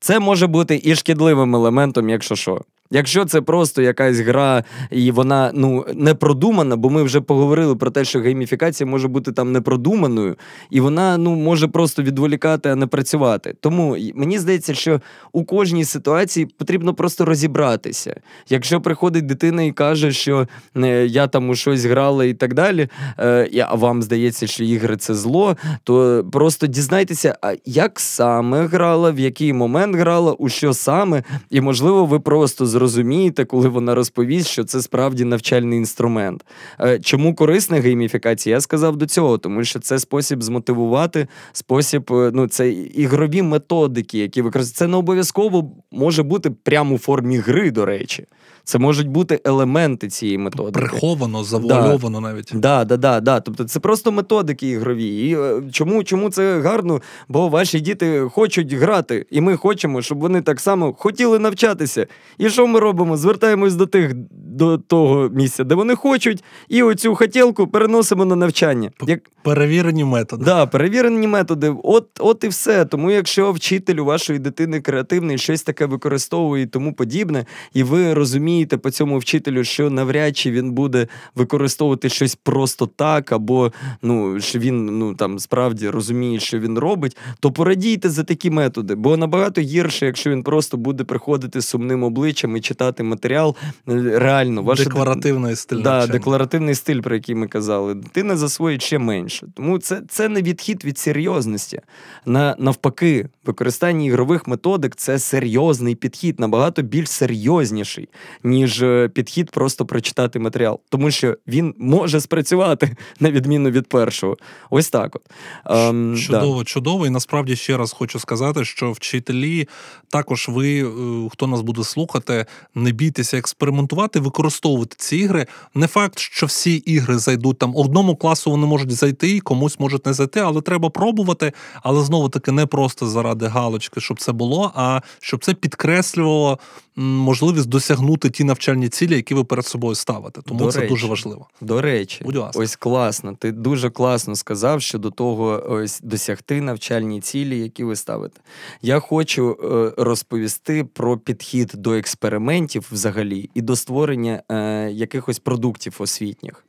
[0.00, 2.64] це може бути і шкідливим елементом, якщо що.
[2.90, 7.90] Якщо це просто якась гра, і вона ну не продумана, бо ми вже поговорили про
[7.90, 10.36] те, що гейміфікація може бути там непродуманою,
[10.70, 13.54] і вона ну може просто відволікати, а не працювати.
[13.60, 15.00] Тому мені здається, що
[15.32, 18.20] у кожній ситуації потрібно просто розібратися.
[18.48, 22.88] Якщо приходить дитина і каже, що е, я там у щось грала і так далі,
[23.18, 29.18] е, а вам здається, що ігри це зло, то просто дізнайтеся, як саме грала, в
[29.18, 34.64] який момент грала, у що саме, і можливо, ви просто зрозумієте, коли вона розповість, що
[34.64, 36.44] це справді навчальний інструмент.
[36.80, 38.56] Е, чому корисна гейміфікація?
[38.56, 44.18] Я сказав до цього, тому що це спосіб змотивувати, спосіб, е, ну це ігрові методики,
[44.18, 44.76] які використовують.
[44.76, 48.26] Це не обов'язково може бути прямо у формі гри, до речі.
[48.64, 50.86] Це можуть бути елементи цієї методики.
[50.86, 52.28] Приховано, завуальовано да.
[52.28, 52.50] навіть.
[52.54, 53.40] Да, да, да, да.
[53.40, 55.06] Тобто це просто методики ігрові.
[55.06, 57.00] І е, чому чому це гарно?
[57.28, 62.06] Бо ваші діти хочуть грати, і ми хочемо, щоб вони так само хотіли навчатися.
[62.38, 63.16] І що ми робимо?
[63.16, 68.90] Звертаємось до тих до того місця, де вони хочуть, і оцю хотілку переносимо на навчання.
[69.06, 69.20] Як...
[69.42, 70.44] Перевірені методи.
[70.44, 71.74] Да, перевірені методи.
[71.84, 72.84] От от і все.
[72.84, 78.14] Тому, якщо вчитель у вашої дитини креативний, щось таке використовує і тому подібне, і ви
[78.14, 84.40] розумієте по цьому вчителю, що навряд чи він буде використовувати щось просто так, або ну,
[84.40, 89.16] що він ну там справді розуміє, що він робить, то порадійте за такі методи, бо
[89.16, 93.56] набагато гірше, якщо він просто буде приходити з сумним обличчям і читати матеріал.
[93.88, 95.82] Е, реально, ваше декларативний стиль.
[95.82, 99.46] Да, декларативний стиль, про який ми казали, дитина засвоїть ще менше.
[99.54, 101.80] Тому це це не відхід від серйозності.
[102.26, 108.08] На, Навпаки, використання ігрових методик це серйозний підхід, набагато більш серйозніший,
[108.44, 110.80] ніж е, підхід просто прочитати матеріал.
[110.88, 114.36] Тому що він може спрацювати на відміну від першого.
[114.70, 115.16] Ось так.
[115.16, 115.22] от.
[115.64, 116.64] Ем, Чудово, да.
[116.64, 117.06] чудово.
[117.06, 119.68] І насправді ще раз хочу сказати, що вчителі
[120.08, 125.46] також ви, е, хто нас буде слухати, не бійтеся експериментувати, використовувати ці ігри.
[125.74, 127.76] Не факт, що всі ігри зайдуть там.
[127.76, 131.52] Одному класу вони можуть зайти, комусь можуть не зайти, але треба пробувати.
[131.82, 136.58] Але знову таки не просто заради галочки, щоб це було, а щоб це підкреслювало
[136.96, 140.42] можливість досягнути ті навчальні цілі, які ви перед собою ставите.
[140.42, 140.92] Тому До це речі.
[140.92, 141.48] дуже важливо.
[141.60, 142.62] До речі, Будь ласка.
[142.62, 143.36] ось класно.
[143.38, 148.40] Ти дуже класно сказав щодо того, ось досягти навчальні цілі, які ви ставите.
[148.82, 155.96] Я хочу е, розповісти про підхід до експериментів взагалі і до створення е, якихось продуктів
[155.98, 156.64] освітніх.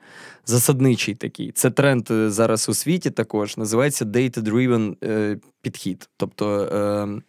[0.45, 1.51] Засадничий такий.
[1.51, 3.57] Це тренд е, зараз у світі також.
[3.57, 6.09] Називається data-driven е, підхід.
[6.17, 7.21] Тобто.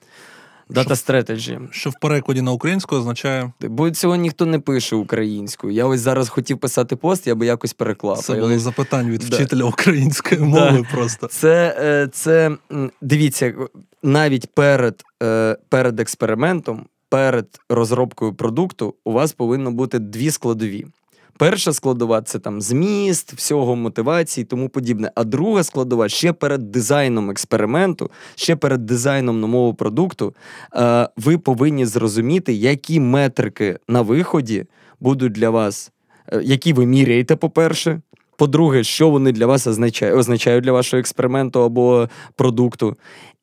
[0.71, 1.69] Data Strategy.
[1.71, 3.53] Що в перекладі на українську означає.
[3.61, 5.73] Бо цього ніхто не пише українською.
[5.73, 8.19] Я ось зараз хотів писати пост, я би якось переклав.
[8.19, 9.37] Це було запитання від да.
[9.37, 10.85] вчителя української мови.
[10.91, 10.97] Да.
[10.97, 12.57] Просто це е, це
[13.01, 13.55] дивіться,
[14.03, 20.87] навіть перед, е, перед експериментом, перед розробкою продукту, у вас повинно бути дві складові.
[21.39, 25.11] Перша складова це там зміст, всього мотивації і тому подібне.
[25.15, 30.35] А друга складова ще перед дизайном експерименту, ще перед дизайном нового продукту,
[30.75, 34.65] е, ви повинні зрозуміти, які метрики на виході
[35.01, 35.93] будуть для вас,
[36.33, 38.01] е, які ви міряєте, по-перше.
[38.39, 42.97] По-друге, що вони для вас означають, означають для вашого експерименту або продукту.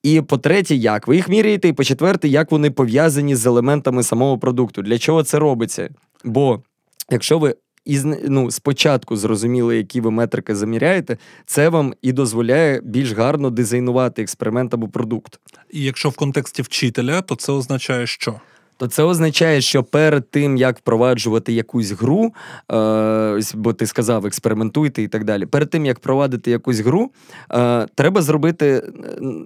[0.04, 4.82] І по-третє, як ви їх міряєте, і по-четверте, як вони пов'язані з елементами самого продукту.
[4.82, 5.90] Для чого це робиться?
[6.24, 6.62] Бо
[7.10, 13.12] якщо ви і ну, спочатку зрозуміли, які ви метрики заміряєте, це вам і дозволяє більш
[13.12, 15.40] гарно дизайнувати експеримент або продукт.
[15.72, 18.40] І якщо в контексті вчителя, то це означає, що
[18.78, 22.34] то це означає, що перед тим як впроваджувати якусь гру,
[22.72, 25.46] е, бо ти сказав, експериментуйте і так далі.
[25.46, 27.12] Перед тим як провадити якусь гру,
[27.52, 28.84] е, треба зробити е,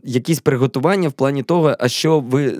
[0.04, 2.56] якісь приготування в плані того, а що ви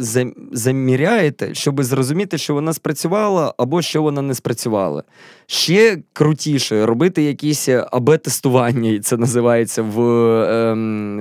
[0.52, 5.04] заміряєте, щоб зрозуміти, що вона спрацювала або що вона не спрацювала.
[5.50, 10.74] Ще крутіше робити якісь АБ-тестування, і це називається в е,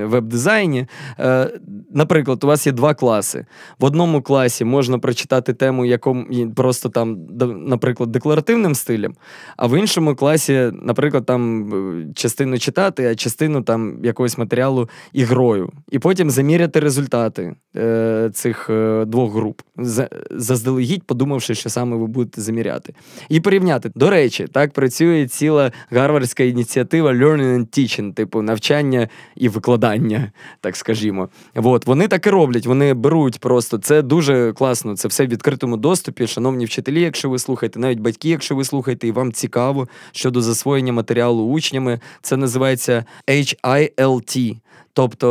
[0.04, 0.86] веб-дизайні.
[1.18, 1.50] Е,
[1.90, 3.46] Наприклад, у вас є два класи.
[3.78, 7.18] В одному класі можна прочитати тему, якому просто там,
[7.66, 9.14] наприклад, декларативним стилем,
[9.56, 15.72] а в іншому класі, наприклад, там е, частину читати, а частину там якогось матеріалу ігрою.
[15.90, 19.62] І потім заміряти результати е, цих е, двох груп,
[20.30, 22.94] заздалегідь, подумавши, що саме ви будете заміряти.
[23.28, 23.90] І порівняти.
[23.94, 30.76] До речі, так працює ціла гарвардська ініціатива Learning and Teaching, типу навчання і викладання, так
[30.76, 31.28] скажімо.
[31.54, 33.78] От, Вони так і роблять, вони беруть просто.
[33.78, 36.26] Це дуже класно, це все в відкритому доступі.
[36.26, 40.92] Шановні вчителі, якщо ви слухаєте, навіть батьки, якщо ви слухаєте, і вам цікаво щодо засвоєння
[40.92, 44.56] матеріалу учнями, це називається HILT.
[44.92, 45.26] Тобто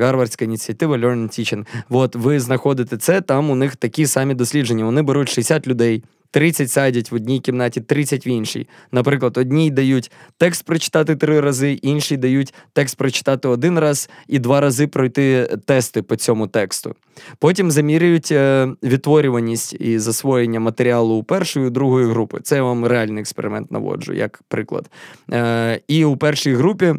[0.00, 1.66] гарвардська ініціатива Learn and Teaching.
[1.90, 4.84] От ви знаходите це, там у них такі самі дослідження.
[4.84, 6.02] Вони беруть 60 людей.
[6.30, 8.68] 30 садять в одній кімнаті, 30 в іншій.
[8.92, 14.60] Наприклад, одній дають текст прочитати три рази, іншій дають текст прочитати один раз і два
[14.60, 16.94] рази пройти тести по цьому тексту.
[17.38, 22.38] Потім замірюють е, відтворюваність і засвоєння матеріалу у першої і другої групи.
[22.42, 24.90] Це я вам реальний експеримент наводжу, як приклад.
[25.32, 26.94] Е, і у першій групі.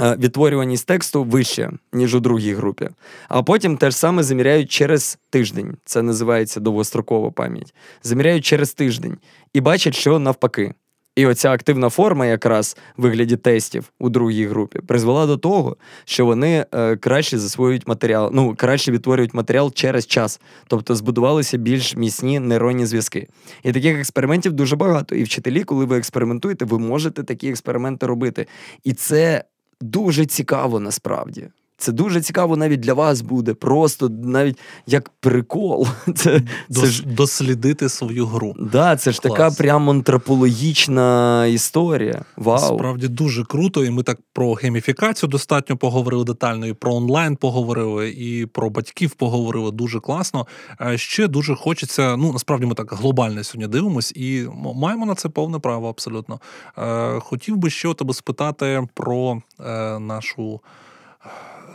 [0.00, 2.88] Е, відтворюваність тексту вища, ніж у другій групі.
[3.28, 5.76] А потім те ж саме заміряють через тиждень.
[5.84, 7.74] Це називається довгострокова пам'ять.
[8.02, 9.18] Заміряють через тиждень
[9.52, 10.74] і бачать, що навпаки.
[11.18, 16.26] І оця активна форма, якраз в вигляді тестів у другій групі, призвела до того, що
[16.26, 22.40] вони е, краще засвоюють матеріал, ну краще відтворюють матеріал через час, тобто збудувалися більш міцні
[22.40, 23.28] нейронні зв'язки.
[23.62, 25.14] І таких експериментів дуже багато.
[25.14, 28.46] І вчителі, коли ви експериментуєте, ви можете такі експерименти робити.
[28.84, 29.44] І це
[29.80, 31.48] дуже цікаво насправді.
[31.80, 35.86] Це дуже цікаво навіть для вас буде, просто навіть як прикол.
[36.14, 38.54] Це, це ж дослідити свою гру.
[38.58, 39.32] Да, Це ж Клас.
[39.32, 42.24] така прям антропологічна історія.
[42.36, 42.58] Вау.
[42.58, 43.84] Справді дуже круто.
[43.84, 49.10] І ми так про гейміфікацію достатньо поговорили детально, і про онлайн поговорили, і про батьків
[49.10, 50.46] поговорили дуже класно.
[50.94, 52.16] Ще дуже хочеться.
[52.16, 56.40] Ну насправді ми так глобально сьогодні дивимось, і маємо на це повне право абсолютно.
[56.78, 60.60] Е, хотів би ще тебе спитати про е, нашу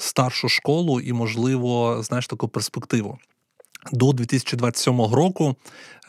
[0.03, 3.17] старшу школу і, можливо, знаєш таку перспективу.
[3.91, 5.55] До 2027 року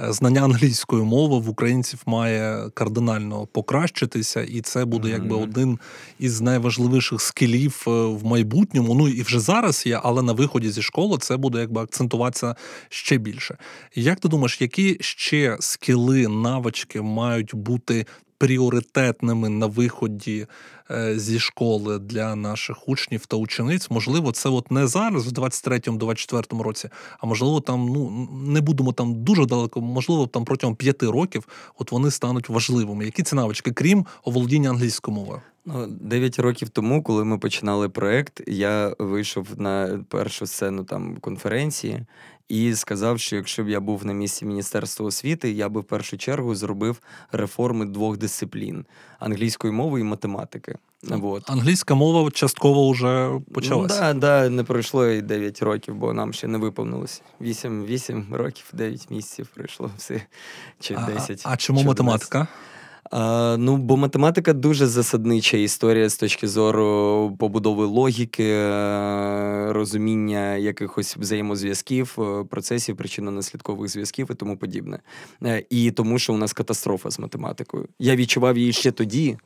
[0.01, 5.79] е, знання англійської мови в українців має кардинально покращитися, і це буде якби один
[6.19, 8.95] із найважливіших скілів е, в майбутньому.
[8.95, 12.55] Ну і вже зараз є, але на виході зі школи це буде якби акцентуватися
[12.89, 13.57] ще більше.
[13.95, 18.07] Як ти думаєш, які ще скіли, навички мають бути
[18.39, 20.47] пріоритетними на виході
[20.91, 23.91] е, зі школи для наших учнів та учениць.
[23.91, 29.25] Можливо, це от не зараз, в 23-24 році, а можливо, там ну не будемо там
[29.25, 33.05] дуже далеко, можливо, там протягом п'яти років от вони стануть важливими.
[33.05, 35.41] Які ці навички, крім оволодіння англійською мовою?
[35.67, 42.07] Ну, дев'ять років тому, коли ми починали проект, я вийшов на першу сцену там конференції
[42.49, 46.19] і сказав, що якщо б я був на місці Міністерства освіти, я би в першу
[46.19, 47.01] чергу зробив
[47.33, 48.85] реформи двох дисциплін
[49.19, 50.75] англійської мови і математики.
[51.03, 51.51] Вот.
[51.51, 54.01] Англійська мова частково вже почалася.
[54.01, 57.23] Так, ну, да, да, не пройшло і 9 років, бо нам ще не виповнилося.
[57.41, 60.21] 8 8 років, 9 місяців пройшло все.
[60.81, 61.43] Чи 10.
[61.45, 62.47] А, а чому математика?
[63.11, 71.17] А, Ну, бо математика дуже засаднича історія з точки зору побудови логіки, е, розуміння якихось
[71.17, 75.01] взаємозв'язків, е, процесів, причинно-наслідкових зв'язків і тому подібне.
[75.45, 77.89] Е, і тому, що у нас катастрофа з математикою.
[77.99, 79.39] Я відчував її ще тоді,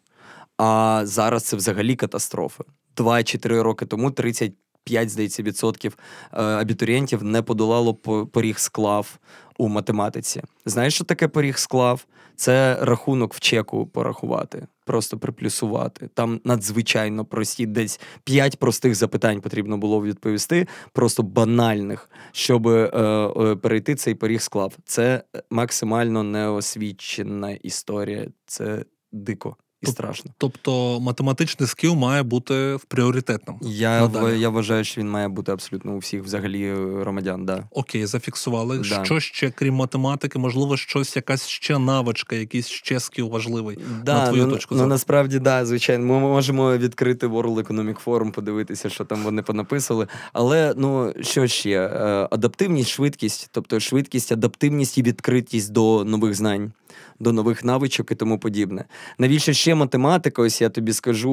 [0.57, 2.65] а зараз це взагалі катастрофа.
[2.97, 4.53] Два чи три роки тому 30
[4.85, 5.97] 5, здається, відсотків
[6.31, 7.95] абітурієнтів не подолало
[8.33, 9.19] поріг склав
[9.59, 10.43] у математиці.
[10.67, 12.07] Знаєш, що таке поріг склав?
[12.37, 16.11] Це рахунок в чеку порахувати, просто приплюсувати.
[16.15, 22.91] Там надзвичайно прості, десь п'ять простих запитань потрібно було відповісти, просто банальних, щоб е,
[23.37, 24.77] е, перейти цей поріг склав.
[24.85, 28.27] Це максимально неосвічена історія.
[28.47, 30.31] Це дико і страшно.
[30.39, 33.61] Тобто математичний скіл має бути в пріоритетному.
[33.63, 37.45] Я в, я вважаю, що він має бути абсолютно у всіх взагалі е, громадян.
[37.45, 37.65] Да.
[37.71, 38.79] Окей, зафіксували.
[38.79, 39.05] Да.
[39.05, 43.79] Що ще, крім математики, можливо, щось, якась ще навичка, якийсь ще скіл важливий.
[44.05, 46.05] Да, на твою ну, точку ну, насправді, да, звичайно.
[46.05, 50.07] Ми можемо відкрити World Economic Forum, подивитися, що там вони понаписали.
[50.33, 51.71] Але ну що ще?
[51.71, 56.73] Е, адаптивність, швидкість, тобто швидкість, адаптивність і відкритість до нових знань
[57.21, 58.85] до нових навичок і тому подібне.
[59.19, 60.43] Навіщо ще математика?
[60.43, 61.33] Ось я тобі скажу,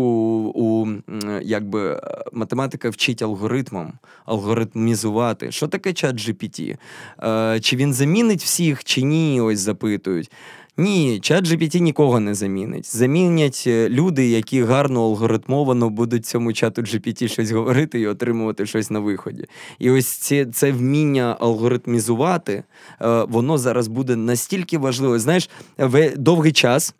[0.56, 0.88] у
[1.42, 2.02] якби
[2.34, 3.94] математика вчить алгоритмам,
[4.26, 5.52] алгоритмізувати.
[5.52, 6.78] Що таке чат GPT?
[7.24, 9.42] Е, Чи він замінить всіх, чи ні?
[9.42, 10.32] Ось запитують.
[10.78, 12.96] Ні, чат GPT нікого не замінить.
[12.96, 18.92] Замінять е, люди, які гарно алгоритмовано будуть цьому чату GPT щось говорити і отримувати щось
[18.92, 19.46] на виході.
[19.80, 22.54] І ось це це вміння алгоритмізувати,
[23.02, 25.20] е, воно зараз буде настільки важливо.
[25.20, 25.50] Знаєш,
[26.18, 26.96] довгий час.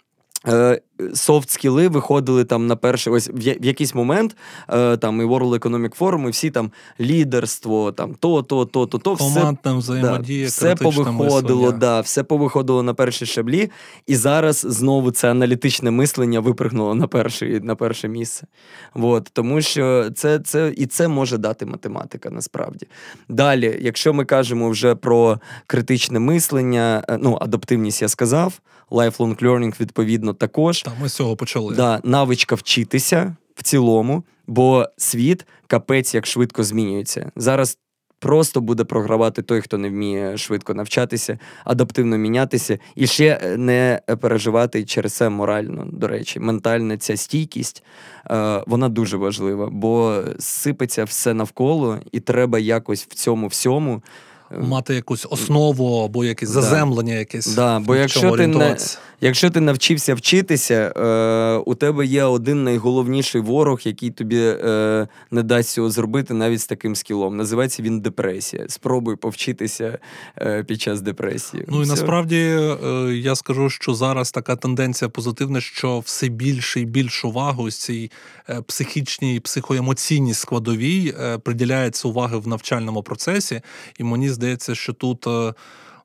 [1.14, 4.36] Софт скіли виходили там на перший, ось в якийсь момент
[4.70, 8.98] е, там і World Economic Forum, і всі там лідерство, там то, то, то, то,
[8.98, 13.72] то все взаємодія, да, все повиходило, да, все повиходило на перші шаблі,
[14.08, 18.48] і зараз знову це аналітичне мислення випрыгнуло на перше, на перше місце.
[18.94, 22.88] От, тому що це, це і це може дати математика насправді.
[23.30, 28.60] Далі, якщо ми кажемо вже про критичне мислення, е, ну адаптивність я сказав,
[28.92, 30.85] lifelong learning відповідно також.
[30.86, 31.76] Так, ми з цього почали.
[31.76, 37.32] Да, Навичка вчитися в цілому, бо світ капець як швидко змінюється.
[37.36, 37.78] Зараз
[38.20, 44.02] просто буде програвати той, хто не вміє швидко навчатися, адаптивно мінятися і ще е, не
[44.22, 45.86] переживати через це морально.
[45.92, 47.84] До речі, ментальна ця стійкість
[48.32, 54.04] е, вона дуже важлива, бо сипеться все навколо, і треба якось в цьому всьому
[54.52, 58.78] мати якусь основу або якесь заземлення, якесь да, бо якщо ти не
[59.22, 65.44] якщо ти навчився вчитися, е, у тебе є один найголовніший ворог, який тобі е, не
[65.44, 67.38] дасть цього зробити навіть з таким скілом.
[67.38, 68.66] Називається він депресія.
[68.70, 70.00] Спробуй повчитися
[70.42, 71.66] е, під час депресії.
[71.68, 71.92] Ну і Все.
[71.92, 72.78] насправді е,
[73.14, 78.12] я скажу, що зараз така тенденція позитивна, що все більше і більше уваги ось цій
[78.50, 83.62] е, психічній, психоемоційній складовій е, приділяється уваги в навчальному процесі,
[84.00, 85.26] і мені здається, що тут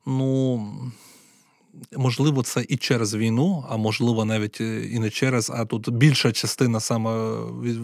[0.07, 0.67] ну.
[1.97, 6.33] Можливо, це і через війну, а можливо, навіть е, і не через, а тут більша
[6.33, 7.11] частина саме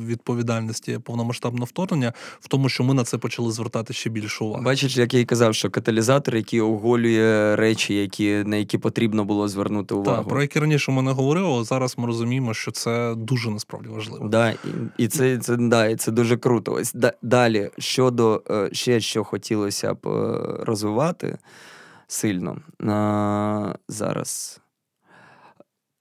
[0.07, 4.64] відповідальності повномасштабного вторгнення в тому, що ми на це почали звертати ще більше уваги.
[4.64, 9.49] Бачиш, як я і казав, що каталізатор, який оголює речі, які на які потрібно було
[9.49, 10.18] звернути увагу.
[10.18, 14.28] Так, про які раніше ми не говорили, зараз ми розуміємо, що це дуже насправді важливо.
[14.28, 14.57] Да, І
[14.99, 16.72] і це це, да, і це дуже круто.
[16.72, 21.39] Ось далі щодо е, ще що хотілося б е, розвивати
[22.07, 24.61] сильно а, зараз.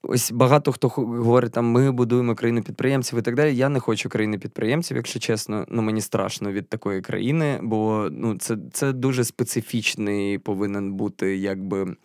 [0.02, 3.56] Ось багато хто говорить, там ми будуємо країну підприємців і так далі.
[3.56, 5.66] Я не хочу країни підприємців, якщо чесно.
[5.68, 11.96] Ну мені страшно від такої країни, бо ну це це дуже специфічний повинен бути якби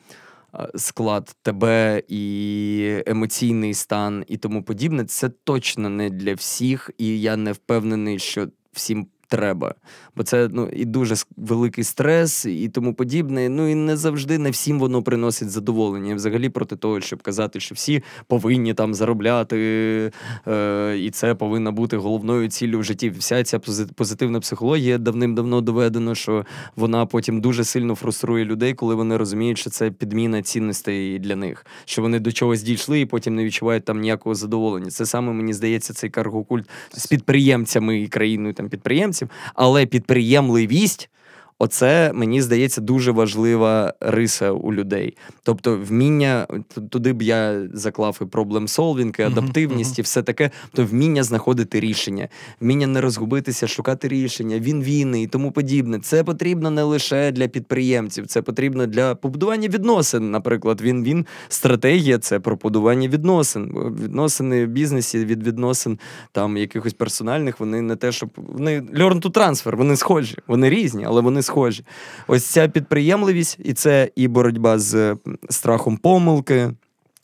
[0.75, 5.05] склад тебе і емоційний стан і тому подібне.
[5.05, 9.75] Це точно не для всіх, і я не впевнений, що всім треба.
[10.15, 13.49] Бо це ну, і дуже великий стрес, і тому подібне.
[13.49, 16.15] Ну і не завжди не всім воно приносить задоволення.
[16.15, 19.57] Взагалі проти того, щоб казати, що всі повинні там заробляти,
[20.47, 23.09] е, і це повинна бути головною ціллю в житті.
[23.09, 23.59] Вся ця
[23.95, 29.69] позитивна психологія давним-давно доведено, що вона потім дуже сильно фруструє людей, коли вони розуміють, що
[29.69, 33.99] це підміна цінностей для них, що вони до чогось дійшли і потім не відчувають там
[33.99, 34.89] ніякого задоволення.
[34.89, 41.09] Це саме мені здається, цей каргокульт з підприємцями і країною там підприємців українців, але підприємливість
[41.63, 45.17] Оце мені здається дуже важлива риса у людей.
[45.43, 46.47] Тобто, вміння
[46.89, 51.79] туди б я заклав і проблем солвінг, і адаптивність, і все таке, то вміння знаходити
[51.79, 52.27] рішення,
[52.61, 55.99] вміння не розгубитися, шукати рішення, він війни і тому подібне.
[55.99, 60.31] Це потрібно не лише для підприємців, це потрібно для побудування відносин.
[60.31, 63.93] Наприклад, він він стратегія це про побудування відносин.
[64.03, 65.99] Відносини в бізнесі від відносин
[66.31, 67.59] там якихось персональних.
[67.59, 71.50] Вони не те, щоб вони learn to transfer, вони схожі, вони різні, але вони схожі
[71.51, 71.83] схожі.
[72.27, 75.15] Ось ця підприємливість, і це і боротьба з
[75.49, 76.71] страхом помилки.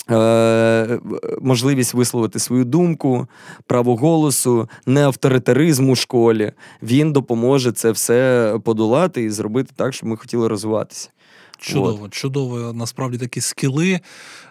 [0.09, 0.99] Е,
[1.41, 3.28] можливість висловити свою думку,
[3.67, 6.51] право голосу, не авторитаризм у школі.
[6.82, 11.09] Він допоможе це все подолати і зробити так, щоб ми хотіли розвиватися.
[11.57, 12.13] Чудово, От.
[12.13, 12.73] чудово.
[12.73, 13.99] Насправді такі скіли,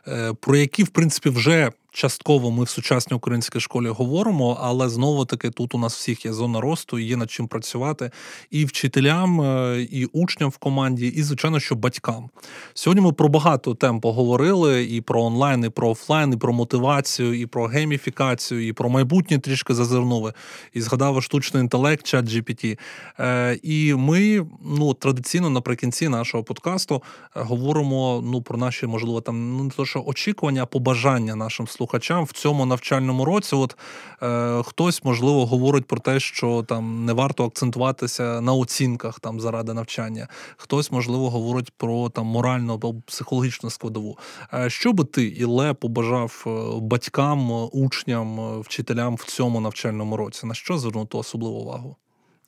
[0.09, 5.25] е, про які, в принципі, вже частково ми в сучасній українській школі говоримо, але знову
[5.25, 8.11] таки тут у нас всіх є зона росту, є над чим працювати
[8.51, 12.29] і вчителям, е, і учням в команді, і звичайно, що батькам.
[12.75, 17.41] Сьогодні ми про багато тем поговорили: і про онлайн, і про офлайн, і про мотивацію,
[17.41, 20.33] і про гейміфікацію, і про майбутнє трішки зазирнули.
[20.73, 22.79] І згадав штучний інтелект, чат GPT.
[23.21, 27.03] Е, І ми ну традиційно наприкінці нашого подкасту
[27.37, 31.69] е, говоримо ну про наші, можливо, там ну не то, що очікування, а побажання нашим
[31.69, 33.57] слухачам слухачам в цьому навчальному році.
[33.57, 33.77] От
[34.23, 39.75] е, хтось можливо говорить про те, що там не варто акцентуватися на оцінках там заради
[39.75, 40.29] навчання.
[40.57, 44.19] Хтось, можливо, говорить про там моральну або психологічну складову.
[44.55, 50.47] Е, що би ти, Іле, побажав е, батькам, учням, е, вчителям в цьому навчальному році?
[50.47, 51.97] На що звернути особливу увагу?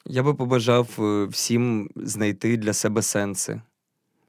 [0.06, 3.60] Я би побажав е, всім знайти для себе сенси.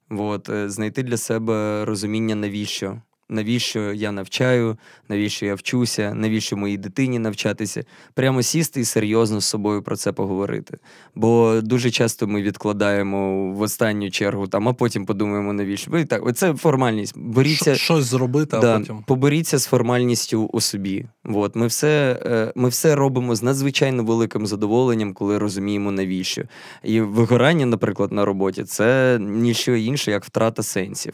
[0.09, 4.77] От, знайти для себе розуміння, навіщо навіщо я навчаю,
[5.09, 7.83] навіщо я вчуся, навіщо моїй дитині навчатися.
[8.13, 10.77] Прямо сісти і серйозно з собою про це поговорити.
[11.15, 15.91] Бо дуже часто ми відкладаємо в останню чергу, там, а потім подумаємо, навіщо.
[15.91, 17.17] Ви так, Це формальність.
[17.17, 19.03] Боріться, Щось зробити, а да, потім.
[19.07, 21.05] Поборіться з формальністю у собі.
[21.25, 26.43] От, Ми все е, ми все робимо з надзвичайно великим задоволенням, коли розуміємо, навіщо.
[26.83, 31.13] І вигорання, наприклад, на роботі це ніщо інше, як втрата сенсів.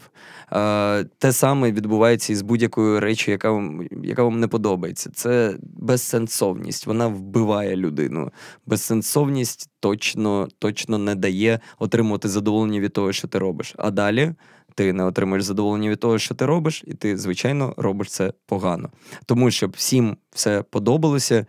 [1.18, 5.10] Те саме відбувається із будь-якою речі, яка вам яка вам не подобається.
[5.14, 6.86] Це безсенсовність.
[6.86, 8.30] Вона вбиває людину.
[8.66, 13.74] Безсенсовність точно, точно не дає отримувати задоволення від того, що ти робиш.
[13.78, 14.34] А далі.
[14.74, 18.90] Ти не отримаєш задоволення від того, що ти робиш, і ти, звичайно, робиш це погано.
[19.26, 21.46] Тому щоб всім все подобалося,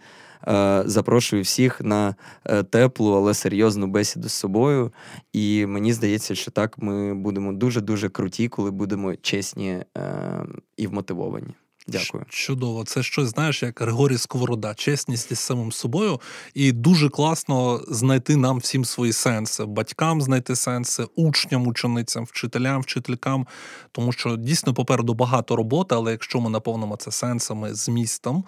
[0.85, 2.15] запрошую всіх на
[2.45, 4.93] е, теплу, але серйозну бесіду з собою.
[5.33, 10.45] І мені здається, що так ми будемо дуже дуже круті, коли будемо чесні е,
[10.77, 11.53] і вмотивовані.
[11.87, 12.25] Дякую.
[12.29, 16.21] Чудово, це щось знаєш, як Григорій Сковорода, чесність із самим собою,
[16.53, 23.47] і дуже класно знайти нам всім свої сенси, батькам знайти сенси, учням, ученицям, вчителям, вчителькам,
[23.91, 28.43] тому що дійсно попереду багато роботи, але якщо ми наповнимо це сенсами, змістом,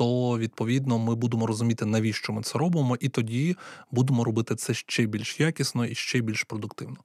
[0.00, 3.56] то відповідно ми будемо розуміти, навіщо ми це робимо, і тоді
[3.90, 6.96] будемо робити це ще більш якісно і ще більш продуктивно.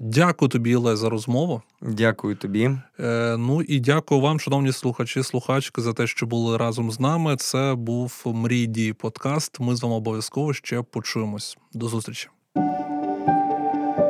[0.00, 1.62] Дякую тобі, Іле, за розмову.
[1.82, 2.70] Дякую тобі.
[3.00, 7.36] Е, ну і дякую вам, шановні слухачі, слухачки, за те, що були разом з нами.
[7.36, 9.60] Це був Мрій дії подкаст.
[9.60, 11.58] Ми з вами обов'язково ще почуємось.
[11.74, 12.28] До зустрічі.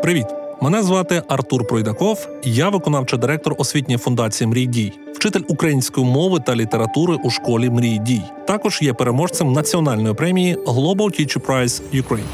[0.02, 0.45] Привіт!
[0.61, 2.28] Мене звати Артур Пройдаков.
[2.44, 7.98] Я виконавчий директор освітньої фундації Мрій дій, вчитель української мови та літератури у школі Мрій
[7.98, 8.22] дій.
[8.46, 12.26] Також є переможцем національної премії Global Teacher Prize Ukraine.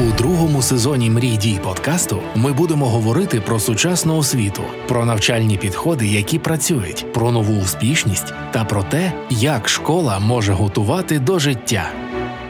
[0.00, 6.06] У другому сезоні Мрій дій подкасту ми будемо говорити про сучасну освіту, про навчальні підходи,
[6.06, 11.90] які працюють, про нову успішність та про те, як школа може готувати до життя.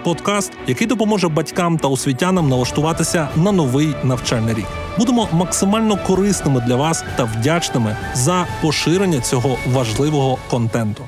[0.05, 4.66] Подкаст, який допоможе батькам та освітянам налаштуватися на новий навчальний рік.
[4.98, 11.05] Будемо максимально корисними для вас та вдячними за поширення цього важливого контенту.